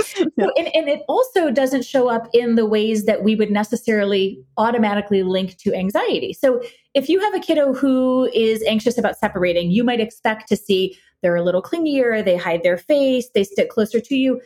so, 0.00 0.50
and, 0.56 0.68
and 0.74 0.88
it 0.88 1.02
also 1.08 1.50
doesn't 1.50 1.84
show 1.84 2.08
up 2.08 2.28
in 2.34 2.56
the 2.56 2.66
ways 2.66 3.04
that 3.04 3.22
we 3.22 3.36
would 3.36 3.50
necessarily 3.50 4.42
automatically 4.58 5.22
link 5.22 5.56
to 5.58 5.72
anxiety. 5.74 6.32
So 6.32 6.60
if 6.94 7.08
you 7.08 7.20
have 7.20 7.34
a 7.34 7.40
kiddo 7.40 7.72
who 7.72 8.28
is 8.34 8.62
anxious 8.64 8.98
about 8.98 9.16
separating, 9.16 9.70
you 9.70 9.84
might 9.84 10.00
expect 10.00 10.48
to 10.48 10.56
see 10.56 10.96
they're 11.24 11.34
a 11.34 11.42
little 11.42 11.62
clingier, 11.62 12.22
they 12.22 12.36
hide 12.36 12.62
their 12.62 12.76
face, 12.76 13.30
they 13.34 13.44
stick 13.44 13.70
closer 13.70 13.98
to 13.98 14.14
you. 14.14 14.40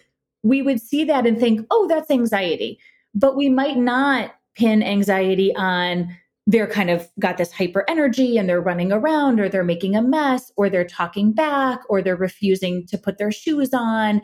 We 0.44 0.62
would 0.62 0.80
see 0.80 1.02
that 1.04 1.26
and 1.26 1.38
think, 1.38 1.66
oh, 1.72 1.88
that's 1.88 2.10
anxiety. 2.10 2.78
But 3.14 3.36
we 3.36 3.48
might 3.48 3.76
not 3.76 4.36
pin 4.54 4.82
anxiety 4.82 5.54
on 5.56 6.16
they're 6.46 6.66
kind 6.66 6.88
of 6.88 7.06
got 7.18 7.36
this 7.36 7.52
hyper 7.52 7.84
energy 7.88 8.38
and 8.38 8.48
they're 8.48 8.60
running 8.60 8.90
around 8.90 9.38
or 9.38 9.50
they're 9.50 9.62
making 9.62 9.94
a 9.94 10.00
mess 10.00 10.50
or 10.56 10.70
they're 10.70 10.82
talking 10.82 11.32
back 11.32 11.80
or 11.90 12.00
they're 12.00 12.16
refusing 12.16 12.86
to 12.86 12.96
put 12.96 13.18
their 13.18 13.30
shoes 13.30 13.74
on 13.74 14.22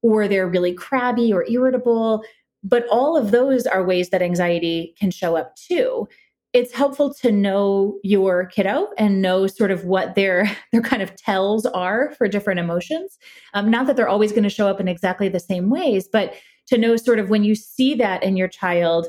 or 0.00 0.26
they're 0.26 0.48
really 0.48 0.72
crabby 0.72 1.30
or 1.30 1.44
irritable. 1.50 2.22
But 2.64 2.86
all 2.90 3.14
of 3.14 3.30
those 3.30 3.66
are 3.66 3.84
ways 3.84 4.08
that 4.08 4.22
anxiety 4.22 4.94
can 4.98 5.10
show 5.10 5.36
up 5.36 5.54
too 5.56 6.08
it's 6.52 6.72
helpful 6.72 7.12
to 7.12 7.30
know 7.30 7.98
your 8.02 8.46
kiddo 8.46 8.88
and 8.96 9.20
know 9.20 9.46
sort 9.46 9.70
of 9.70 9.84
what 9.84 10.14
their 10.14 10.50
their 10.72 10.82
kind 10.82 11.02
of 11.02 11.14
tells 11.16 11.66
are 11.66 12.14
for 12.16 12.28
different 12.28 12.60
emotions. 12.60 13.18
Um, 13.54 13.70
not 13.70 13.86
that 13.86 13.96
they're 13.96 14.08
always 14.08 14.32
going 14.32 14.44
to 14.44 14.50
show 14.50 14.68
up 14.68 14.80
in 14.80 14.88
exactly 14.88 15.28
the 15.28 15.40
same 15.40 15.70
ways, 15.70 16.08
but 16.10 16.34
to 16.68 16.78
know 16.78 16.96
sort 16.96 17.18
of 17.18 17.30
when 17.30 17.44
you 17.44 17.54
see 17.54 17.94
that 17.94 18.22
in 18.22 18.36
your 18.36 18.48
child, 18.48 19.06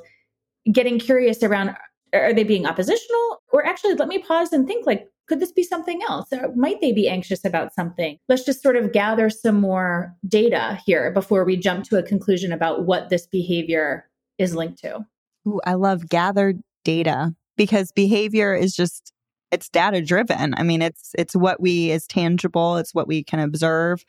getting 0.72 1.00
curious 1.00 1.42
around 1.44 1.76
are 2.14 2.34
they 2.34 2.44
being 2.44 2.66
oppositional? 2.66 3.42
Or 3.52 3.66
actually 3.66 3.96
let 3.96 4.08
me 4.08 4.20
pause 4.20 4.54
and 4.54 4.68
think 4.68 4.86
like 4.86 5.08
could 5.28 5.40
this 5.42 5.52
be 5.52 5.64
something 5.64 6.02
else? 6.04 6.32
Or 6.32 6.54
might 6.56 6.80
they 6.80 6.94
be 6.94 7.10
anxious 7.10 7.44
about 7.44 7.74
something? 7.74 8.18
Let's 8.30 8.46
just 8.46 8.64
sort 8.64 8.78
of 8.78 8.94
gather 8.94 9.30
some 9.30 9.60
more 9.60 10.16
data 10.28 10.80
here 10.86 11.12
before 11.12 11.44
we 11.44 11.58
jump 11.58 11.84
to 11.86 11.98
a 11.98 12.04
conclusion 12.04 12.54
about 12.54 12.86
what 12.86 13.10
this 13.10 13.28
behavior 13.28 14.10
is 14.38 14.56
linked 14.56 14.80
to. 14.80 15.06
Ooh, 15.48 15.60
i 15.66 15.74
love 15.74 16.10
gathered 16.10 16.62
data 16.88 17.36
because 17.58 17.92
behavior 17.92 18.56
is 18.56 18.74
just 18.74 19.12
it's 19.52 19.70
data 19.70 20.02
driven. 20.02 20.54
I 20.56 20.64
mean, 20.64 20.82
it's 20.82 21.12
it's 21.18 21.36
what 21.36 21.60
we 21.60 21.92
is 21.92 22.08
tangible, 22.08 22.78
it's 22.78 22.96
what 22.96 23.08
we 23.08 23.24
can 23.24 23.40
observe. 23.40 24.06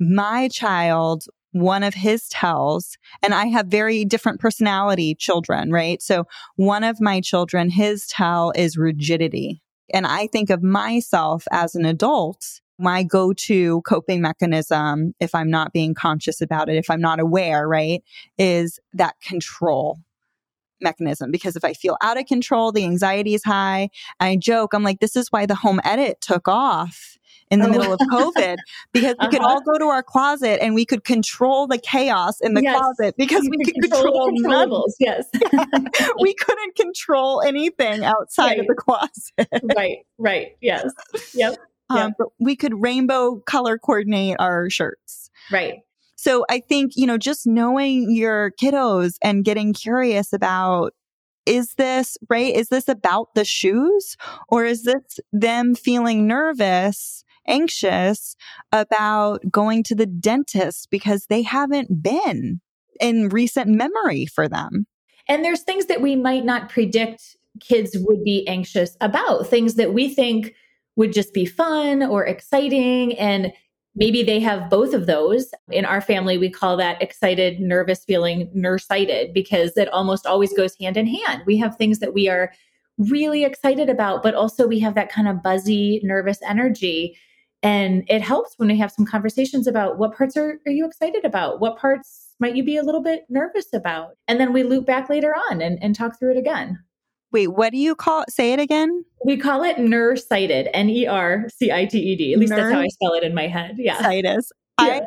My 0.00 0.48
child, 0.48 1.24
one 1.52 1.82
of 1.82 1.92
his 1.92 2.28
tells, 2.28 2.96
and 3.22 3.34
I 3.34 3.46
have 3.46 3.66
very 3.66 4.06
different 4.06 4.40
personality 4.40 5.14
children, 5.14 5.70
right? 5.70 6.00
So 6.00 6.24
one 6.56 6.84
of 6.84 7.00
my 7.02 7.20
children, 7.20 7.68
his 7.68 8.06
tell 8.06 8.52
is 8.56 8.78
rigidity. 8.78 9.60
And 9.92 10.06
I 10.06 10.26
think 10.26 10.48
of 10.48 10.62
myself 10.62 11.44
as 11.52 11.74
an 11.74 11.84
adult, 11.84 12.60
my 12.78 13.02
go 13.02 13.34
to 13.34 13.82
coping 13.82 14.22
mechanism, 14.22 15.12
if 15.20 15.34
I'm 15.34 15.50
not 15.50 15.74
being 15.74 15.92
conscious 15.92 16.40
about 16.40 16.70
it, 16.70 16.76
if 16.76 16.88
I'm 16.88 17.02
not 17.02 17.20
aware, 17.20 17.68
right, 17.68 18.02
is 18.38 18.80
that 18.94 19.16
control 19.20 19.98
mechanism 20.82 21.30
because 21.30 21.56
if 21.56 21.64
I 21.64 21.72
feel 21.72 21.96
out 22.02 22.18
of 22.18 22.26
control, 22.26 22.72
the 22.72 22.84
anxiety 22.84 23.34
is 23.34 23.44
high. 23.44 23.90
I 24.20 24.36
joke, 24.36 24.74
I'm 24.74 24.82
like, 24.82 25.00
this 25.00 25.16
is 25.16 25.28
why 25.30 25.46
the 25.46 25.54
home 25.54 25.80
edit 25.84 26.20
took 26.20 26.48
off 26.48 27.18
in 27.52 27.60
the 27.60 27.66
oh. 27.66 27.70
middle 27.70 27.92
of 27.92 28.00
COVID 28.00 28.56
because 28.92 29.14
we 29.20 29.26
uh-huh. 29.26 29.28
could 29.28 29.42
all 29.42 29.60
go 29.60 29.78
to 29.78 29.84
our 29.84 30.02
closet 30.02 30.62
and 30.62 30.74
we 30.74 30.86
could 30.86 31.04
control 31.04 31.66
the 31.66 31.78
chaos 31.78 32.40
in 32.40 32.54
the 32.54 32.62
yes. 32.62 32.78
closet 32.78 33.14
because 33.18 33.46
we 33.50 33.62
could 33.62 33.74
control, 33.74 34.28
control 34.28 34.50
levels. 34.50 34.96
Yes. 34.98 35.26
we 36.20 36.34
couldn't 36.34 36.76
control 36.76 37.42
anything 37.42 38.04
outside 38.04 38.46
right. 38.46 38.60
of 38.60 38.66
the 38.66 38.74
closet. 38.74 39.74
right, 39.76 39.98
right. 40.18 40.56
Yes. 40.62 40.90
Yep. 41.34 41.58
Um, 41.90 41.98
yep. 41.98 42.12
But 42.18 42.28
we 42.40 42.56
could 42.56 42.80
rainbow 42.80 43.36
color 43.44 43.76
coordinate 43.76 44.36
our 44.38 44.70
shirts. 44.70 45.30
Right. 45.50 45.80
So 46.22 46.46
I 46.48 46.60
think, 46.60 46.92
you 46.94 47.04
know, 47.04 47.18
just 47.18 47.48
knowing 47.48 48.14
your 48.14 48.52
kiddos 48.52 49.14
and 49.22 49.44
getting 49.44 49.72
curious 49.72 50.32
about 50.32 50.94
is 51.46 51.74
this 51.74 52.16
right? 52.30 52.54
Is 52.54 52.68
this 52.68 52.88
about 52.88 53.34
the 53.34 53.44
shoes 53.44 54.16
or 54.46 54.64
is 54.64 54.84
this 54.84 55.18
them 55.32 55.74
feeling 55.74 56.28
nervous, 56.28 57.24
anxious 57.48 58.36
about 58.70 59.40
going 59.50 59.82
to 59.82 59.96
the 59.96 60.06
dentist 60.06 60.90
because 60.92 61.26
they 61.26 61.42
haven't 61.42 62.04
been 62.04 62.60
in 63.00 63.28
recent 63.28 63.70
memory 63.70 64.24
for 64.26 64.48
them? 64.48 64.86
And 65.26 65.44
there's 65.44 65.62
things 65.62 65.86
that 65.86 66.02
we 66.02 66.14
might 66.14 66.44
not 66.44 66.68
predict 66.68 67.36
kids 67.58 67.96
would 67.98 68.22
be 68.22 68.46
anxious 68.46 68.96
about, 69.00 69.48
things 69.48 69.74
that 69.74 69.92
we 69.92 70.08
think 70.08 70.54
would 70.94 71.12
just 71.12 71.34
be 71.34 71.46
fun 71.46 72.04
or 72.04 72.24
exciting. 72.24 73.18
And 73.18 73.52
Maybe 73.94 74.22
they 74.22 74.40
have 74.40 74.70
both 74.70 74.94
of 74.94 75.06
those. 75.06 75.50
In 75.70 75.84
our 75.84 76.00
family, 76.00 76.38
we 76.38 76.50
call 76.50 76.76
that 76.78 77.00
excited, 77.02 77.60
nervous 77.60 78.04
feeling, 78.04 78.50
nercited, 78.54 79.34
because 79.34 79.76
it 79.76 79.88
almost 79.88 80.26
always 80.26 80.52
goes 80.54 80.74
hand 80.80 80.96
in 80.96 81.06
hand. 81.06 81.42
We 81.46 81.58
have 81.58 81.76
things 81.76 81.98
that 81.98 82.14
we 82.14 82.28
are 82.28 82.52
really 82.96 83.44
excited 83.44 83.90
about, 83.90 84.22
but 84.22 84.34
also 84.34 84.66
we 84.66 84.78
have 84.80 84.94
that 84.94 85.10
kind 85.10 85.28
of 85.28 85.42
buzzy, 85.42 86.00
nervous 86.02 86.38
energy. 86.42 87.18
And 87.62 88.04
it 88.08 88.22
helps 88.22 88.54
when 88.56 88.68
we 88.68 88.78
have 88.78 88.90
some 88.90 89.06
conversations 89.06 89.66
about 89.66 89.98
what 89.98 90.16
parts 90.16 90.36
are, 90.36 90.58
are 90.66 90.72
you 90.72 90.86
excited 90.86 91.24
about? 91.24 91.60
What 91.60 91.78
parts 91.78 92.34
might 92.40 92.56
you 92.56 92.64
be 92.64 92.76
a 92.76 92.82
little 92.82 93.02
bit 93.02 93.24
nervous 93.28 93.72
about? 93.72 94.16
And 94.26 94.40
then 94.40 94.52
we 94.52 94.62
loop 94.62 94.86
back 94.86 95.08
later 95.08 95.34
on 95.50 95.60
and, 95.60 95.78
and 95.82 95.94
talk 95.94 96.18
through 96.18 96.32
it 96.32 96.38
again. 96.38 96.78
Wait, 97.32 97.48
what 97.48 97.72
do 97.72 97.78
you 97.78 97.94
call 97.94 98.22
it? 98.22 98.30
Say 98.30 98.52
it 98.52 98.60
again. 98.60 99.04
We 99.24 99.36
call 99.36 99.64
it 99.64 99.78
nercited, 99.78 100.68
N 100.74 100.90
E 100.90 101.06
R 101.06 101.46
C 101.48 101.72
I 101.72 101.86
T 101.86 101.98
E 101.98 102.16
D. 102.16 102.32
At 102.34 102.38
least 102.38 102.50
that's 102.50 102.72
how 102.72 102.80
I 102.80 102.88
spell 102.88 103.14
it 103.14 103.24
in 103.24 103.34
my 103.34 103.46
head. 103.46 103.76
Yeah. 103.78 103.98
Sightus. 103.98 104.44
Yeah. 104.80 105.00
I 105.00 105.02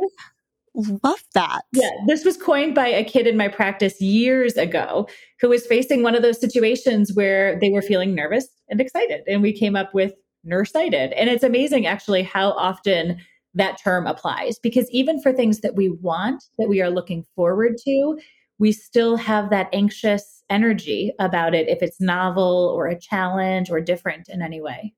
love 1.03 1.24
that. 1.34 1.62
Yeah. 1.74 1.89
This 2.08 2.25
was 2.25 2.38
coined 2.38 2.75
by 2.75 2.88
a 2.88 3.03
kid 3.03 3.27
in 3.27 3.38
my 3.38 3.48
practice 3.48 4.01
years 4.01 4.58
ago 4.58 5.08
who 5.39 5.50
was 5.50 5.65
facing 5.65 6.03
one 6.03 6.15
of 6.15 6.22
those 6.22 6.39
situations 6.39 7.13
where 7.13 7.60
they 7.60 7.70
were 7.70 7.82
feeling 7.82 8.15
nervous 8.15 8.48
and 8.70 8.82
excited. 8.82 9.22
And 9.27 9.41
we 9.41 9.53
came 9.53 9.75
up 9.75 9.94
with 9.94 10.13
nercited. 10.44 11.13
And 11.13 11.29
it's 11.29 11.44
amazing 11.44 11.86
actually 11.86 12.24
how 12.24 12.51
often 12.51 13.17
that 13.53 13.79
term 13.82 14.05
applies 14.05 14.60
because 14.60 14.89
even 14.91 15.22
for 15.22 15.32
things 15.32 15.62
that 15.62 15.75
we 15.75 15.89
want, 15.89 16.44
that 16.58 16.67
we 16.67 16.82
are 16.82 16.89
looking 16.89 17.24
forward 17.36 17.77
to, 17.86 18.20
we 18.59 18.71
still 18.71 19.17
have 19.17 19.50
that 19.50 19.67
anxious 19.74 20.43
energy 20.50 21.13
about 21.19 21.53
it 21.53 21.67
if 21.67 21.81
it's 21.81 22.00
novel 22.00 22.74
or 22.75 22.88
a 22.88 23.00
challenge 23.00 23.69
or 23.69 23.81
different 23.81 24.29
in 24.29 24.41
any 24.41 24.62
way. 24.62 24.93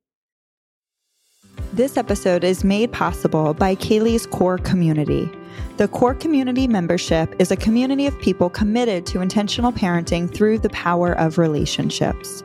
This 1.74 1.98
episode 1.98 2.44
is 2.44 2.64
made 2.64 2.92
possible 2.92 3.54
by 3.54 3.76
Caley's 3.76 4.26
COR 4.26 4.58
Community. 4.58 5.30
The 5.78 5.88
COR 5.88 6.16
Community 6.16 6.68
membership 6.68 7.36
is 7.40 7.52
a 7.52 7.56
community 7.56 8.08
of 8.08 8.20
people 8.20 8.50
committed 8.50 9.06
to 9.08 9.22
intentional 9.22 9.72
parenting 9.72 10.34
through 10.34 10.60
the 10.60 10.70
power 10.70 11.14
of 11.14 11.38
relationships 11.38 12.44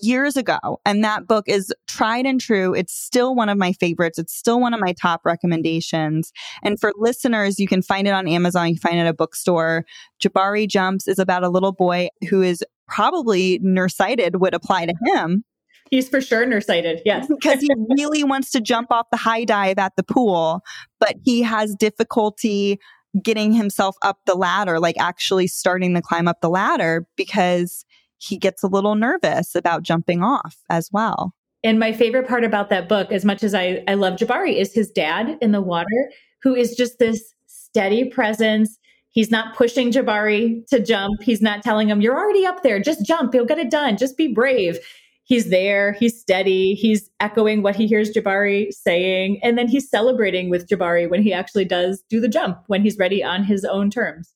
Years 0.00 0.36
ago. 0.36 0.58
And 0.84 1.02
that 1.02 1.26
book 1.26 1.44
is 1.48 1.72
tried 1.88 2.26
and 2.26 2.40
true. 2.40 2.74
It's 2.74 2.94
still 2.94 3.34
one 3.34 3.48
of 3.48 3.58
my 3.58 3.72
favorites. 3.72 4.18
It's 4.18 4.34
still 4.34 4.60
one 4.60 4.74
of 4.74 4.80
my 4.80 4.92
top 4.92 5.22
recommendations. 5.24 6.32
And 6.62 6.78
for 6.78 6.92
listeners, 6.96 7.58
you 7.58 7.66
can 7.66 7.82
find 7.82 8.06
it 8.06 8.12
on 8.12 8.28
Amazon. 8.28 8.68
You 8.68 8.74
can 8.74 8.90
find 8.90 8.96
it 8.96 9.02
at 9.02 9.08
a 9.08 9.14
bookstore. 9.14 9.84
Jabari 10.22 10.68
Jumps 10.68 11.08
is 11.08 11.18
about 11.18 11.42
a 11.42 11.48
little 11.48 11.72
boy 11.72 12.08
who 12.28 12.42
is 12.42 12.62
probably 12.88 13.58
nercited 13.62 14.40
would 14.40 14.54
apply 14.54 14.86
to 14.86 14.94
him. 15.06 15.44
He's 15.90 16.08
for 16.08 16.20
sure 16.20 16.44
nercited, 16.46 17.00
yes. 17.04 17.26
because 17.40 17.60
he 17.60 17.70
really 17.90 18.24
wants 18.24 18.50
to 18.52 18.60
jump 18.60 18.90
off 18.90 19.06
the 19.10 19.16
high 19.16 19.44
dive 19.44 19.78
at 19.78 19.94
the 19.96 20.02
pool, 20.02 20.62
but 20.98 21.14
he 21.24 21.42
has 21.42 21.74
difficulty 21.74 22.78
getting 23.22 23.52
himself 23.52 23.96
up 24.02 24.18
the 24.26 24.34
ladder, 24.34 24.78
like 24.80 24.96
actually 24.98 25.46
starting 25.46 25.94
to 25.94 26.02
climb 26.02 26.28
up 26.28 26.40
the 26.40 26.50
ladder 26.50 27.06
because 27.16 27.84
he 28.18 28.36
gets 28.36 28.62
a 28.62 28.66
little 28.66 28.94
nervous 28.94 29.54
about 29.54 29.82
jumping 29.82 30.22
off 30.22 30.56
as 30.70 30.90
well. 30.92 31.32
And 31.62 31.78
my 31.78 31.92
favorite 31.92 32.28
part 32.28 32.44
about 32.44 32.70
that 32.70 32.88
book, 32.88 33.10
as 33.10 33.24
much 33.24 33.42
as 33.42 33.54
I, 33.54 33.82
I 33.88 33.94
love 33.94 34.14
Jabari, 34.14 34.56
is 34.56 34.72
his 34.72 34.90
dad 34.90 35.38
in 35.40 35.52
the 35.52 35.62
water, 35.62 36.10
who 36.42 36.54
is 36.54 36.76
just 36.76 36.98
this 36.98 37.34
steady 37.46 38.08
presence. 38.08 38.78
He's 39.16 39.30
not 39.30 39.56
pushing 39.56 39.90
Jabari 39.90 40.66
to 40.66 40.78
jump. 40.78 41.22
He's 41.22 41.40
not 41.40 41.62
telling 41.62 41.88
him, 41.88 42.02
you're 42.02 42.18
already 42.18 42.44
up 42.44 42.62
there. 42.62 42.78
Just 42.78 43.02
jump. 43.02 43.34
You'll 43.34 43.46
get 43.46 43.58
it 43.58 43.70
done. 43.70 43.96
Just 43.96 44.18
be 44.18 44.28
brave. 44.28 44.78
He's 45.24 45.48
there. 45.48 45.92
He's 45.94 46.20
steady. 46.20 46.74
He's 46.74 47.08
echoing 47.18 47.62
what 47.62 47.76
he 47.76 47.86
hears 47.86 48.12
Jabari 48.12 48.70
saying. 48.74 49.40
And 49.42 49.56
then 49.56 49.68
he's 49.68 49.88
celebrating 49.88 50.50
with 50.50 50.68
Jabari 50.68 51.08
when 51.08 51.22
he 51.22 51.32
actually 51.32 51.64
does 51.64 52.04
do 52.10 52.20
the 52.20 52.28
jump, 52.28 52.58
when 52.66 52.82
he's 52.82 52.98
ready 52.98 53.24
on 53.24 53.42
his 53.42 53.64
own 53.64 53.88
terms. 53.88 54.34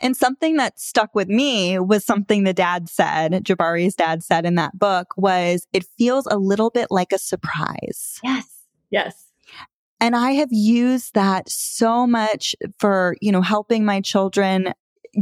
And 0.00 0.16
something 0.16 0.58
that 0.58 0.78
stuck 0.78 1.12
with 1.12 1.28
me 1.28 1.80
was 1.80 2.04
something 2.04 2.44
the 2.44 2.54
dad 2.54 2.88
said, 2.88 3.32
Jabari's 3.44 3.96
dad 3.96 4.22
said 4.22 4.46
in 4.46 4.54
that 4.54 4.78
book 4.78 5.08
was 5.16 5.66
it 5.72 5.84
feels 5.98 6.28
a 6.30 6.36
little 6.36 6.70
bit 6.70 6.86
like 6.88 7.10
a 7.12 7.18
surprise. 7.18 8.20
Yes. 8.22 8.46
Yes. 8.90 9.29
And 10.00 10.16
I 10.16 10.32
have 10.32 10.48
used 10.50 11.14
that 11.14 11.48
so 11.48 12.06
much 12.06 12.54
for, 12.78 13.16
you 13.20 13.30
know, 13.30 13.42
helping 13.42 13.84
my 13.84 14.00
children 14.00 14.72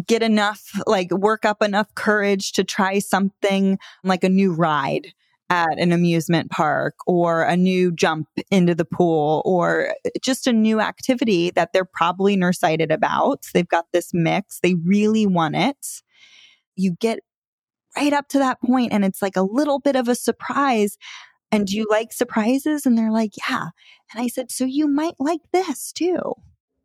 get 0.06 0.22
enough, 0.22 0.70
like 0.86 1.10
work 1.10 1.44
up 1.44 1.62
enough 1.62 1.92
courage 1.94 2.52
to 2.52 2.64
try 2.64 2.98
something 2.98 3.78
like 4.04 4.22
a 4.22 4.28
new 4.28 4.52
ride 4.52 5.08
at 5.50 5.78
an 5.78 5.92
amusement 5.92 6.50
park 6.50 6.94
or 7.06 7.42
a 7.42 7.56
new 7.56 7.90
jump 7.90 8.28
into 8.50 8.74
the 8.74 8.84
pool 8.84 9.42
or 9.44 9.94
just 10.22 10.46
a 10.46 10.52
new 10.52 10.80
activity 10.80 11.50
that 11.50 11.72
they're 11.72 11.86
probably 11.86 12.36
nercited 12.36 12.92
about. 12.92 13.46
They've 13.54 13.66
got 13.66 13.86
this 13.92 14.10
mix. 14.12 14.60
They 14.60 14.74
really 14.74 15.26
want 15.26 15.56
it. 15.56 15.86
You 16.76 16.96
get 17.00 17.20
right 17.96 18.12
up 18.12 18.28
to 18.28 18.38
that 18.38 18.60
point 18.60 18.92
and 18.92 19.04
it's 19.04 19.22
like 19.22 19.36
a 19.36 19.42
little 19.42 19.80
bit 19.80 19.96
of 19.96 20.06
a 20.06 20.14
surprise. 20.14 20.98
And 21.50 21.66
do 21.66 21.76
you 21.76 21.86
like 21.90 22.12
surprises? 22.12 22.84
And 22.84 22.96
they're 22.96 23.12
like, 23.12 23.32
yeah. 23.48 23.68
And 24.12 24.22
I 24.22 24.28
said, 24.28 24.50
so 24.50 24.64
you 24.64 24.86
might 24.86 25.14
like 25.18 25.40
this 25.52 25.92
too. 25.92 26.34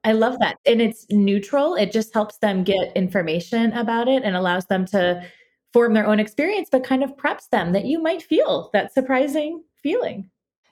I 0.04 0.12
love 0.12 0.38
that. 0.40 0.58
And 0.66 0.82
it's 0.82 1.06
neutral. 1.10 1.76
It 1.76 1.92
just 1.92 2.14
helps 2.14 2.38
them 2.40 2.64
get 2.64 2.96
information 2.96 3.72
about 3.74 4.08
it 4.08 4.24
and 4.24 4.36
allows 4.36 4.66
them 4.66 4.86
to 4.88 5.26
form 5.72 5.94
their 5.94 6.06
own 6.06 6.20
experience, 6.20 6.70
but 6.72 6.84
kind 6.84 7.04
of 7.04 7.16
preps 7.16 7.50
them 7.50 7.72
that 7.74 7.86
you 7.86 8.02
might 8.02 8.22
feel 8.22 8.70
that 8.74 8.94
surprising 8.94 9.64
feeling. 9.82 10.30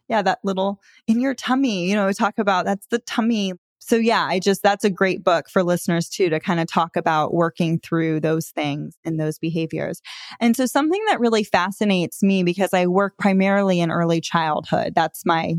Yeah, 0.07 0.21
that 0.21 0.39
little 0.43 0.81
in 1.07 1.21
your 1.21 1.33
tummy, 1.33 1.89
you 1.89 1.95
know, 1.95 2.11
talk 2.11 2.37
about 2.37 2.65
that's 2.65 2.87
the 2.87 2.99
tummy. 2.99 3.53
So, 3.83 3.97
yeah, 3.97 4.25
I 4.25 4.39
just, 4.39 4.61
that's 4.61 4.85
a 4.85 4.89
great 4.91 5.23
book 5.23 5.49
for 5.49 5.63
listeners 5.63 6.07
too 6.07 6.29
to 6.29 6.39
kind 6.39 6.59
of 6.59 6.67
talk 6.67 6.95
about 6.95 7.33
working 7.33 7.79
through 7.79 8.19
those 8.19 8.49
things 8.49 8.95
and 9.03 9.19
those 9.19 9.39
behaviors. 9.39 10.01
And 10.39 10.55
so, 10.55 10.65
something 10.67 11.03
that 11.07 11.19
really 11.19 11.43
fascinates 11.43 12.21
me 12.21 12.43
because 12.43 12.73
I 12.73 12.85
work 12.85 13.17
primarily 13.17 13.79
in 13.79 13.91
early 13.91 14.21
childhood, 14.21 14.93
that's 14.95 15.25
my 15.25 15.55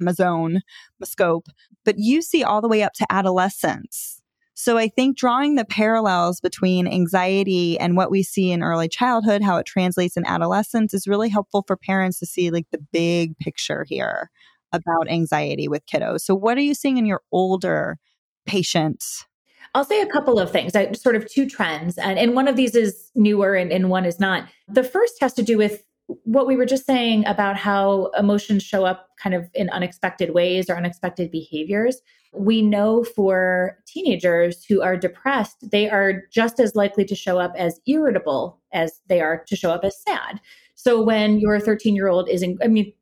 my 0.00 0.12
zone, 0.12 0.60
my 1.00 1.06
scope, 1.06 1.46
but 1.84 1.96
you 1.98 2.22
see 2.22 2.44
all 2.44 2.60
the 2.60 2.68
way 2.68 2.84
up 2.84 2.92
to 2.94 3.06
adolescence. 3.10 4.22
So 4.54 4.76
I 4.76 4.88
think 4.88 5.16
drawing 5.16 5.54
the 5.54 5.64
parallels 5.64 6.40
between 6.40 6.88
anxiety 6.88 7.78
and 7.78 7.96
what 7.96 8.10
we 8.10 8.22
see 8.22 8.50
in 8.50 8.62
early 8.62 8.88
childhood, 8.88 9.42
how 9.42 9.56
it 9.56 9.66
translates 9.66 10.16
in 10.16 10.26
adolescence 10.26 10.92
is 10.92 11.06
really 11.06 11.28
helpful 11.28 11.62
for 11.66 11.76
parents 11.76 12.18
to 12.18 12.26
see 12.26 12.50
like 12.50 12.66
the 12.72 12.84
big 12.92 13.36
picture 13.38 13.84
here 13.88 14.30
about 14.72 15.10
anxiety 15.10 15.68
with 15.68 15.86
kiddos. 15.86 16.20
So 16.20 16.34
what 16.34 16.58
are 16.58 16.62
you 16.62 16.74
seeing 16.74 16.98
in 16.98 17.06
your 17.06 17.22
older 17.32 17.98
patients? 18.46 19.26
I'll 19.74 19.84
say 19.84 20.00
a 20.00 20.06
couple 20.06 20.38
of 20.38 20.50
things, 20.50 20.74
I, 20.74 20.92
sort 20.92 21.16
of 21.16 21.30
two 21.30 21.48
trends. 21.48 21.98
And, 21.98 22.18
and 22.18 22.34
one 22.34 22.48
of 22.48 22.56
these 22.56 22.74
is 22.74 23.10
newer 23.14 23.54
and, 23.54 23.70
and 23.70 23.90
one 23.90 24.04
is 24.04 24.18
not. 24.18 24.48
The 24.66 24.82
first 24.82 25.14
has 25.20 25.34
to 25.34 25.42
do 25.42 25.58
with 25.58 25.82
what 26.24 26.46
we 26.46 26.56
were 26.56 26.64
just 26.64 26.86
saying 26.86 27.26
about 27.26 27.56
how 27.56 28.06
emotions 28.18 28.62
show 28.62 28.84
up 28.84 29.08
kind 29.22 29.34
of 29.34 29.50
in 29.54 29.68
unexpected 29.70 30.32
ways 30.32 30.70
or 30.70 30.76
unexpected 30.76 31.30
behaviors. 31.30 32.00
We 32.32 32.62
know 32.62 33.04
for 33.04 33.78
teenagers 33.86 34.64
who 34.64 34.80
are 34.80 34.96
depressed, 34.96 35.70
they 35.70 35.88
are 35.88 36.22
just 36.30 36.60
as 36.60 36.74
likely 36.74 37.04
to 37.04 37.14
show 37.14 37.38
up 37.38 37.52
as 37.56 37.80
irritable 37.86 38.58
as 38.72 39.00
they 39.08 39.20
are 39.20 39.44
to 39.46 39.56
show 39.56 39.70
up 39.70 39.84
as 39.84 40.00
sad. 40.00 40.40
So 40.74 41.02
when 41.02 41.40
your 41.40 41.60
13 41.60 41.94
year 41.94 42.08
old 42.08 42.28
is, 42.28 42.42
in, 42.42 42.58
I 42.62 42.68
mean, 42.68 42.92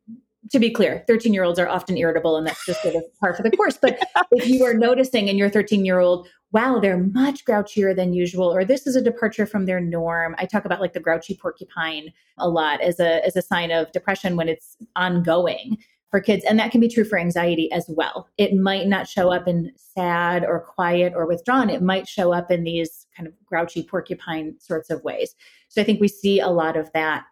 to 0.51 0.59
be 0.59 0.71
clear, 0.71 1.05
13 1.07 1.35
year 1.35 1.45
olds 1.45 1.59
are 1.59 1.69
often 1.69 1.97
irritable 1.97 2.37
and 2.37 2.47
that's 2.47 2.65
just 2.67 2.83
sort 2.83 2.95
of 2.95 3.03
par 3.21 3.35
for 3.35 3.43
the 3.43 3.51
course. 3.51 3.79
But 3.81 3.99
if 4.33 4.49
you 4.49 4.65
are 4.65 4.75
noticing 4.75 5.29
in 5.29 5.37
your 5.37 5.51
13 5.51 5.85
year 5.85 5.99
old 5.99 6.29
wow, 6.53 6.79
they're 6.79 6.97
much 6.97 7.45
grouchier 7.45 7.95
than 7.95 8.15
usual, 8.15 8.55
or 8.55 8.65
this 8.65 8.87
is 8.87 8.97
a 8.97 9.03
departure 9.03 9.47
from 9.47 9.67
their 9.67 9.81
norm. 9.81 10.35
I 10.39 10.47
talk 10.47 10.65
about 10.65 10.81
like 10.81 10.93
the 10.93 11.01
grouchy 11.01 11.35
porcupine 11.35 12.13
a 12.39 12.49
lot 12.49 12.81
as 12.81 13.01
a 13.01 13.25
as 13.27 13.37
a 13.37 13.43
sign 13.43 13.71
of 13.71 13.93
depression 13.93 14.37
when 14.37 14.49
it's 14.49 14.77
ongoing 14.95 15.77
for 16.11 16.21
kids. 16.21 16.45
And 16.49 16.59
that 16.59 16.71
can 16.71 16.81
be 16.81 16.89
true 16.89 17.05
for 17.05 17.19
anxiety 17.19 17.71
as 17.73 17.85
well. 17.89 18.29
It 18.39 18.55
might 18.55 18.87
not 18.87 19.09
show 19.09 19.33
up 19.33 19.49
in 19.49 19.73
sad 19.77 20.45
or 20.45 20.61
quiet 20.61 21.13
or 21.17 21.27
withdrawn. 21.27 21.69
It 21.69 21.83
might 21.83 22.09
show 22.09 22.33
up 22.33 22.51
in 22.51 22.63
these 22.63 23.07
kind 23.17 23.27
of 23.27 23.35
grouchy 23.45 23.83
porcupine 23.83 24.55
sorts 24.61 24.89
of 24.89 25.03
ways. 25.03 25.35
So 25.69 25.81
I 25.81 25.85
think 25.85 26.01
we 26.01 26.09
see 26.09 26.39
a 26.39 26.49
lot 26.49 26.77
of 26.77 26.91
that. 26.93 27.25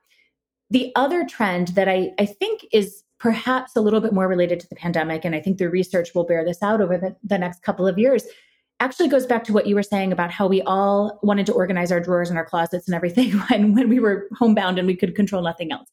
The 0.70 0.90
other 0.96 1.24
trend 1.24 1.68
that 1.68 1.88
I, 1.88 2.12
I 2.18 2.26
think 2.26 2.66
is 2.72 3.03
perhaps 3.24 3.74
a 3.74 3.80
little 3.80 4.02
bit 4.02 4.12
more 4.12 4.28
related 4.28 4.60
to 4.60 4.68
the 4.68 4.76
pandemic, 4.76 5.24
and 5.24 5.34
I 5.34 5.40
think 5.40 5.56
the 5.56 5.70
research 5.70 6.14
will 6.14 6.24
bear 6.24 6.44
this 6.44 6.62
out 6.62 6.82
over 6.82 6.98
the, 6.98 7.16
the 7.24 7.38
next 7.38 7.62
couple 7.62 7.88
of 7.88 7.96
years, 7.96 8.22
actually 8.80 9.08
goes 9.08 9.24
back 9.24 9.44
to 9.44 9.52
what 9.54 9.66
you 9.66 9.74
were 9.74 9.82
saying 9.82 10.12
about 10.12 10.30
how 10.30 10.46
we 10.46 10.60
all 10.60 11.18
wanted 11.22 11.46
to 11.46 11.54
organize 11.54 11.90
our 11.90 12.00
drawers 12.00 12.28
and 12.28 12.36
our 12.36 12.44
closets 12.44 12.86
and 12.86 12.94
everything 12.94 13.30
when, 13.48 13.72
when 13.72 13.88
we 13.88 13.98
were 13.98 14.28
homebound 14.36 14.78
and 14.78 14.86
we 14.86 14.94
could 14.94 15.14
control 15.14 15.42
nothing 15.42 15.72
else. 15.72 15.88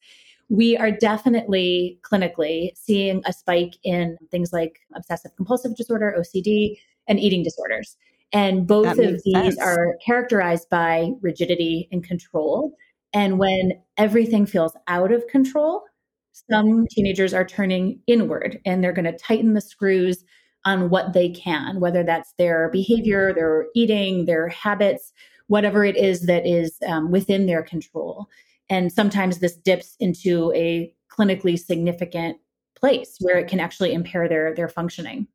We 0.50 0.76
are 0.76 0.91
definitely 0.91 1.98
clinically 2.02 2.72
seeing 2.76 3.22
a 3.26 3.32
spike 3.32 3.78
in 3.86 4.17
things 4.30 4.52
like 4.52 4.82
obsessive 4.94 5.34
compulsive 5.38 5.78
disorder, 5.78 6.13
OCD, 6.20 6.80
and 7.08 7.17
eating 7.17 7.44
disorders. 7.44 7.96
And 8.34 8.67
both 8.67 9.00
of 9.00 9.24
these 9.24 9.34
sense. 9.34 9.58
are 9.58 9.96
characterized 10.06 10.70
by 10.70 11.12
rigidity 11.22 11.88
and 11.94 12.04
control. 12.04 12.74
And 13.13 13.39
when 13.39 13.82
everything 13.96 14.46
feels 14.46 14.76
out 14.89 15.13
of 15.13 15.26
control, 15.28 15.86
some 16.32 16.88
teenagers 16.89 17.34
are 17.34 17.46
turning 17.46 18.00
inward 18.08 18.60
and 18.65 18.84
they're 18.84 18.94
going 18.94 19.06
to 19.06 19.17
tighten 19.17 19.54
the 19.54 19.62
screws 19.62 20.24
on 20.65 20.89
what 20.89 21.13
they 21.13 21.30
can, 21.30 21.80
whether 21.80 22.04
that's 22.04 22.34
their 22.38 22.70
behavior, 22.70 23.34
their 23.34 23.65
eating, 23.76 24.26
their 24.26 24.48
habits, 24.50 25.12
whatever 25.48 25.84
it 25.84 25.98
is 25.98 26.28
that 26.28 26.46
is 26.46 26.78
um, 26.88 27.12
within 27.12 27.46
their 27.46 27.63
control. 27.63 28.28
And 28.70 28.91
sometimes 28.91 29.39
this 29.39 29.58
dips 29.58 29.96
into 30.00 30.54
a 30.54 30.94
clinically 31.12 31.60
significant 31.60 32.38
place 32.76 33.17
where 33.20 33.38
it 33.38 33.48
can 33.48 33.60
actually 33.60 33.94
impair 33.94 34.30
their 34.30 34.56
their 34.56 34.70
functioning. 34.70 35.28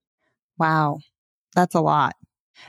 Wow. 0.59 1.01
That's 1.55 1.75
a 1.75 1.81
lot. 1.81 2.15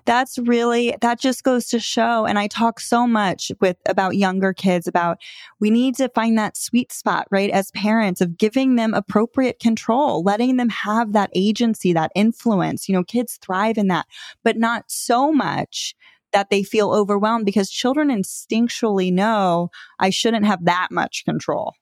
That's 0.05 0.37
really, 0.37 0.95
that 1.01 1.19
just 1.19 1.43
goes 1.43 1.67
to 1.67 1.79
show. 1.79 2.25
And 2.25 2.39
I 2.39 2.47
talk 2.47 2.79
so 2.79 3.07
much 3.07 3.51
with 3.59 3.77
about 3.87 4.15
younger 4.15 4.53
kids 4.53 4.87
about 4.87 5.17
we 5.59 5.69
need 5.69 5.95
to 5.95 6.09
find 6.09 6.37
that 6.37 6.57
sweet 6.57 6.91
spot, 6.91 7.27
right? 7.31 7.49
As 7.49 7.71
parents 7.71 8.21
of 8.21 8.37
giving 8.37 8.75
them 8.75 8.93
appropriate 8.93 9.59
control, 9.59 10.23
letting 10.23 10.57
them 10.57 10.69
have 10.69 11.13
that 11.13 11.31
agency, 11.35 11.93
that 11.93 12.11
influence. 12.15 12.87
You 12.87 12.95
know, 12.95 13.03
kids 13.03 13.37
thrive 13.41 13.77
in 13.77 13.87
that, 13.87 14.05
but 14.43 14.57
not 14.57 14.85
so 14.87 15.31
much 15.31 15.95
that 16.33 16.49
they 16.49 16.63
feel 16.63 16.91
overwhelmed 16.91 17.45
because 17.45 17.69
children 17.69 18.09
instinctually 18.09 19.11
know 19.11 19.69
I 19.99 20.09
shouldn't 20.09 20.45
have 20.45 20.65
that 20.65 20.89
much 20.91 21.23
control. 21.25 21.73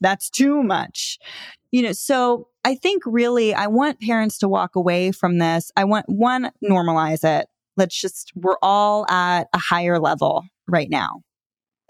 That's 0.00 0.30
too 0.30 0.62
much. 0.62 1.18
You 1.72 1.82
know, 1.82 1.92
so 1.92 2.48
I 2.64 2.74
think 2.74 3.02
really 3.06 3.54
I 3.54 3.66
want 3.66 4.00
parents 4.00 4.38
to 4.38 4.48
walk 4.48 4.76
away 4.76 5.12
from 5.12 5.38
this. 5.38 5.70
I 5.76 5.84
want 5.84 6.08
one, 6.08 6.50
normalize 6.64 7.24
it. 7.24 7.46
Let's 7.76 7.98
just, 8.00 8.32
we're 8.34 8.58
all 8.62 9.08
at 9.10 9.48
a 9.54 9.58
higher 9.58 9.98
level 9.98 10.44
right 10.68 10.90
now. 10.90 11.22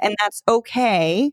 And 0.00 0.14
that's 0.20 0.42
okay 0.48 1.32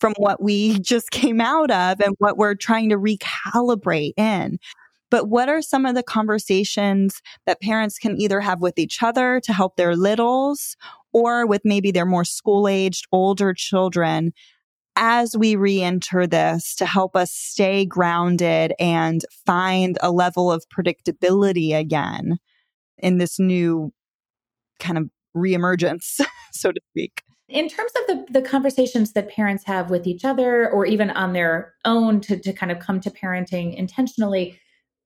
from 0.00 0.14
what 0.16 0.42
we 0.42 0.78
just 0.80 1.10
came 1.10 1.40
out 1.40 1.70
of 1.70 2.00
and 2.00 2.14
what 2.18 2.36
we're 2.38 2.54
trying 2.54 2.88
to 2.90 2.98
recalibrate 2.98 4.14
in. 4.16 4.58
But 5.10 5.28
what 5.28 5.48
are 5.48 5.60
some 5.62 5.86
of 5.86 5.96
the 5.96 6.04
conversations 6.04 7.20
that 7.46 7.60
parents 7.60 7.98
can 7.98 8.20
either 8.20 8.40
have 8.40 8.60
with 8.60 8.78
each 8.78 9.02
other 9.02 9.40
to 9.44 9.52
help 9.52 9.76
their 9.76 9.96
littles 9.96 10.76
or 11.12 11.46
with 11.46 11.62
maybe 11.64 11.90
their 11.90 12.06
more 12.06 12.24
school 12.24 12.68
aged 12.68 13.06
older 13.10 13.52
children 13.52 14.32
as 14.96 15.36
we 15.36 15.56
re-enter 15.56 16.26
this 16.26 16.74
to 16.76 16.86
help 16.86 17.16
us 17.16 17.32
stay 17.32 17.84
grounded 17.84 18.74
and 18.78 19.24
find 19.46 19.98
a 20.02 20.10
level 20.10 20.50
of 20.50 20.64
predictability 20.68 21.76
again 21.76 22.38
in 22.98 23.18
this 23.18 23.38
new 23.38 23.92
kind 24.78 24.98
of 24.98 25.08
reemergence, 25.36 26.20
so 26.52 26.72
to 26.72 26.80
speak. 26.90 27.22
In 27.48 27.68
terms 27.68 27.92
of 27.96 28.06
the, 28.06 28.40
the 28.40 28.48
conversations 28.48 29.12
that 29.12 29.28
parents 29.28 29.64
have 29.66 29.90
with 29.90 30.06
each 30.06 30.24
other 30.24 30.70
or 30.70 30.86
even 30.86 31.10
on 31.10 31.32
their 31.32 31.74
own 31.84 32.20
to, 32.22 32.38
to 32.38 32.52
kind 32.52 32.70
of 32.70 32.78
come 32.78 33.00
to 33.00 33.10
parenting 33.10 33.74
intentionally, 33.74 34.58